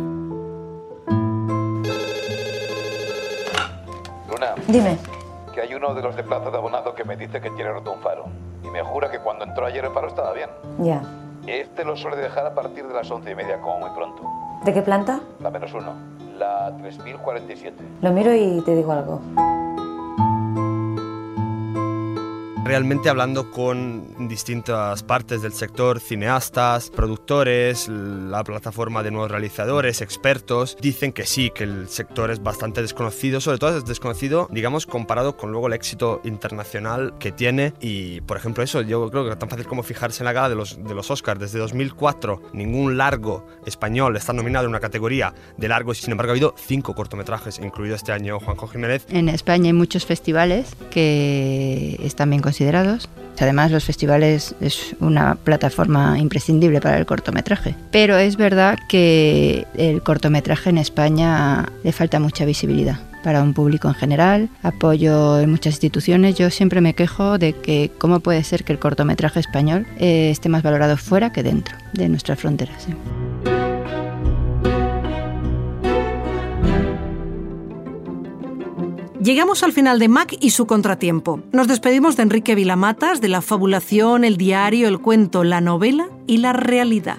Luna. 4.28 4.54
Dime. 4.68 4.98
Que 5.54 5.61
hay 5.61 5.74
uno 5.74 5.94
de 5.94 6.02
los 6.02 6.16
de 6.16 6.22
Plaza 6.22 6.50
de 6.50 6.56
Abonado 6.56 6.94
que 6.94 7.04
me 7.04 7.16
dice 7.16 7.40
que 7.40 7.50
tiene 7.50 7.70
roto 7.70 7.92
un 7.92 8.00
faro. 8.00 8.26
Y 8.64 8.68
me 8.68 8.82
jura 8.82 9.11
que 9.11 9.18
cuando 9.18 9.44
entró 9.44 9.66
ayer 9.66 9.85
el 9.85 9.92
faro 9.92 10.08
estaba 10.08 10.32
bien. 10.32 10.50
Ya. 10.78 11.02
Este 11.46 11.85
lo 11.85 11.96
suele 11.96 12.16
dejar 12.16 12.46
a 12.46 12.54
partir 12.54 12.87
de 12.87 12.94
las 12.94 13.11
once 13.11 13.30
y 13.30 13.35
media, 13.35 13.61
como 13.61 13.80
muy 13.80 13.90
pronto. 13.90 14.22
¿De 14.64 14.72
qué 14.72 14.82
planta? 14.82 15.20
La 15.40 15.50
menos 15.50 15.74
uno. 15.74 15.94
La 16.38 16.72
3047. 16.78 17.82
Lo 18.00 18.12
miro 18.12 18.32
y 18.35 18.62
te 18.64 18.76
digo 18.76 18.92
algo. 18.92 19.20
Realmente 22.64 23.09
hablando 23.09 23.51
con 23.51 24.29
distintas 24.29 25.03
partes 25.03 25.42
del 25.42 25.53
sector, 25.53 26.01
cineastas, 26.01 26.90
productores, 26.90 27.88
la 27.88 28.44
plataforma 28.44 29.03
de 29.03 29.11
nuevos 29.11 29.31
realizadores, 29.31 30.01
expertos, 30.01 30.77
dicen 30.81 31.12
que 31.12 31.27
sí, 31.27 31.51
que 31.51 31.64
el 31.64 31.88
sector 31.88 32.31
es 32.31 32.42
bastante 32.42 32.81
desconocido, 32.81 33.40
sobre 33.40 33.59
todo 33.59 33.77
es 33.77 33.85
desconocido, 33.85 34.48
digamos, 34.51 34.87
comparado 34.87 35.37
con 35.37 35.51
luego 35.51 35.66
el 35.66 35.72
éxito 35.72 36.20
internacional 36.25 37.14
que 37.18 37.33
tiene 37.33 37.75
y, 37.81 38.20
por 38.22 38.37
ejemplo, 38.37 38.62
eso, 38.62 38.81
yo 38.83 39.11
creo 39.11 39.29
que 39.29 39.37
tan 39.37 39.48
fácil 39.48 39.66
como 39.66 39.83
fijarse 39.83 40.22
en 40.22 40.27
la 40.27 40.33
gala 40.33 40.48
de 40.48 40.55
los, 40.55 40.83
de 40.83 40.94
los 40.94 41.11
Oscars. 41.11 41.40
Desde 41.40 41.59
2004, 41.59 42.42
ningún 42.53 42.96
largo 42.96 43.46
español 43.66 44.16
está 44.16 44.33
nominado 44.33 44.66
en 44.66 44.70
una 44.70 44.81
categoría 44.81 45.35
de 45.57 45.68
largos, 45.68 45.98
sin 45.98 46.12
embargo, 46.12 46.31
ha 46.31 46.35
habido 46.35 46.55
cinco 46.57 46.94
cortometrajes, 46.94 47.59
incluido 47.59 47.96
este 47.96 48.12
año 48.12 48.38
Juanjo 48.38 48.68
Jiménez. 48.68 49.07
En 49.09 49.29
España 49.29 49.66
hay 49.66 49.72
muchos 49.72 50.07
festivales 50.07 50.77
que 50.90 51.98
están 52.03 52.31
bien 52.31 52.42
considerados. 52.53 53.09
Además, 53.41 53.73
los 53.73 53.85
festivales 53.85 54.55
es 54.61 54.95
una 55.01 55.37
plataforma 55.37 56.19
imprescindible 56.19 56.81
para 56.81 56.99
el 56.99 57.07
cortometraje. 57.07 57.75
Pero 57.91 58.17
es 58.19 58.37
verdad 58.37 58.79
que 58.88 59.67
el 59.75 60.03
cortometraje 60.03 60.69
en 60.71 60.79
España 60.79 61.67
le 61.83 61.93
falta 61.93 62.21
mucha 62.21 62.45
visibilidad 62.45 63.01
para 63.25 63.43
un 63.43 63.55
público 63.55 63.88
en 63.88 63.95
general, 63.95 64.49
apoyo 64.62 65.41
en 65.41 65.51
muchas 65.51 65.75
instituciones. 65.75 66.37
Yo 66.37 66.51
siempre 66.51 66.81
me 66.81 66.95
quejo 66.95 67.38
de 67.38 67.55
que 67.55 67.91
cómo 67.99 68.21
puede 68.21 68.45
ser 68.45 68.65
que 68.65 68.73
el 68.75 68.79
cortometraje 68.79 69.41
español 69.41 69.87
eh, 69.99 70.31
esté 70.31 70.49
más 70.49 70.62
valorado 70.62 70.97
fuera 70.97 71.33
que 71.33 71.43
dentro 71.43 71.75
de 71.95 72.09
nuestras 72.09 72.38
fronteras. 72.38 72.87
Llegamos 79.22 79.62
al 79.62 79.72
final 79.72 80.00
de 80.00 80.08
Mac 80.08 80.37
y 80.40 80.50
su 80.50 80.66
contratiempo. 80.66 81.40
Nos 81.52 81.68
despedimos 81.68 82.16
de 82.16 82.24
Enrique 82.24 82.56
Vilamatas, 82.56 83.20
de 83.20 83.28
la 83.28 83.40
fabulación, 83.40 84.24
el 84.24 84.37
diario, 84.37 84.88
el 84.88 84.98
cuento, 84.98 85.44
la 85.44 85.61
novela 85.61 86.08
y 86.26 86.38
la 86.38 86.52
realidad. 86.52 87.18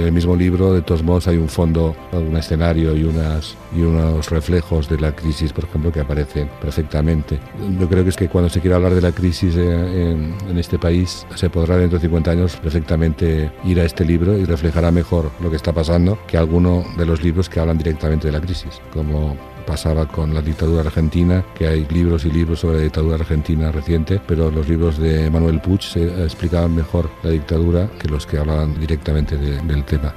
En 0.00 0.06
el 0.06 0.12
mismo 0.12 0.34
libro, 0.34 0.72
de 0.72 0.80
todos 0.80 1.02
modos, 1.02 1.28
hay 1.28 1.36
un 1.36 1.50
fondo, 1.50 1.94
un 2.12 2.34
escenario 2.34 2.96
y, 2.96 3.04
unas, 3.04 3.54
y 3.76 3.82
unos 3.82 4.30
reflejos 4.30 4.88
de 4.88 4.98
la 4.98 5.14
crisis, 5.14 5.52
por 5.52 5.64
ejemplo, 5.64 5.92
que 5.92 6.00
aparecen 6.00 6.48
perfectamente. 6.58 7.38
Yo 7.78 7.86
creo 7.86 8.02
que 8.02 8.08
es 8.08 8.16
que 8.16 8.30
cuando 8.30 8.48
se 8.48 8.62
quiera 8.62 8.76
hablar 8.76 8.94
de 8.94 9.02
la 9.02 9.12
crisis 9.12 9.56
en, 9.56 10.34
en 10.48 10.58
este 10.58 10.78
país, 10.78 11.26
se 11.34 11.50
podrá 11.50 11.76
dentro 11.76 11.98
de 11.98 12.06
50 12.06 12.30
años 12.30 12.56
perfectamente 12.56 13.52
ir 13.62 13.78
a 13.78 13.84
este 13.84 14.06
libro 14.06 14.38
y 14.38 14.46
reflejará 14.46 14.90
mejor 14.90 15.30
lo 15.38 15.50
que 15.50 15.56
está 15.56 15.74
pasando 15.74 16.18
que 16.26 16.38
alguno 16.38 16.82
de 16.96 17.04
los 17.04 17.22
libros 17.22 17.50
que 17.50 17.60
hablan 17.60 17.76
directamente 17.76 18.28
de 18.28 18.32
la 18.32 18.40
crisis, 18.40 18.80
como 18.94 19.36
pasaba 19.70 20.08
con 20.08 20.34
la 20.34 20.42
dictadura 20.42 20.80
argentina, 20.80 21.44
que 21.54 21.68
hay 21.68 21.86
libros 21.90 22.24
y 22.24 22.30
libros 22.32 22.58
sobre 22.58 22.78
la 22.78 22.82
dictadura 22.82 23.14
argentina 23.14 23.70
reciente, 23.70 24.20
pero 24.26 24.50
los 24.50 24.68
libros 24.68 24.98
de 24.98 25.30
Manuel 25.30 25.60
Puig 25.60 25.80
se 25.80 26.24
explicaban 26.24 26.74
mejor 26.74 27.08
la 27.22 27.30
dictadura 27.30 27.88
que 28.00 28.08
los 28.08 28.26
que 28.26 28.38
hablaban 28.38 28.80
directamente 28.80 29.36
del 29.36 29.84
tema. 29.84 30.12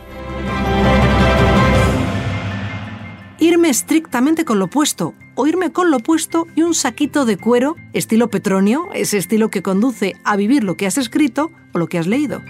Irme 3.38 3.70
estrictamente 3.70 4.44
con 4.44 4.58
lo 4.58 4.66
opuesto, 4.66 5.14
o 5.36 5.46
irme 5.46 5.72
con 5.72 5.92
lo 5.92 5.98
opuesto 5.98 6.48
y 6.56 6.64
un 6.64 6.74
saquito 6.74 7.26
de 7.26 7.38
cuero, 7.38 7.76
estilo 7.94 8.32
Petronio, 8.32 8.88
ese 8.96 9.20
estilo 9.20 9.52
que 9.52 9.62
conduce 9.62 10.16
a 10.24 10.36
vivir 10.36 10.64
lo 10.64 10.78
que 10.78 10.88
has 10.88 10.98
escrito 10.98 11.52
o 11.74 11.78
lo 11.78 11.86
que 11.86 12.00
has 12.00 12.08
leído. 12.08 12.42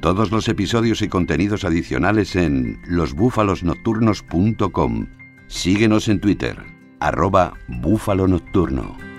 Todos 0.00 0.32
los 0.32 0.48
episodios 0.48 1.00
y 1.00 1.08
contenidos 1.08 1.62
adicionales 1.62 2.34
en 2.34 2.80
losbúfalosnocturnos.com 2.88 5.19
Síguenos 5.50 6.06
en 6.06 6.20
Twitter, 6.20 6.56
arroba 7.00 7.54
búfalo 7.66 8.28
nocturno. 8.28 9.09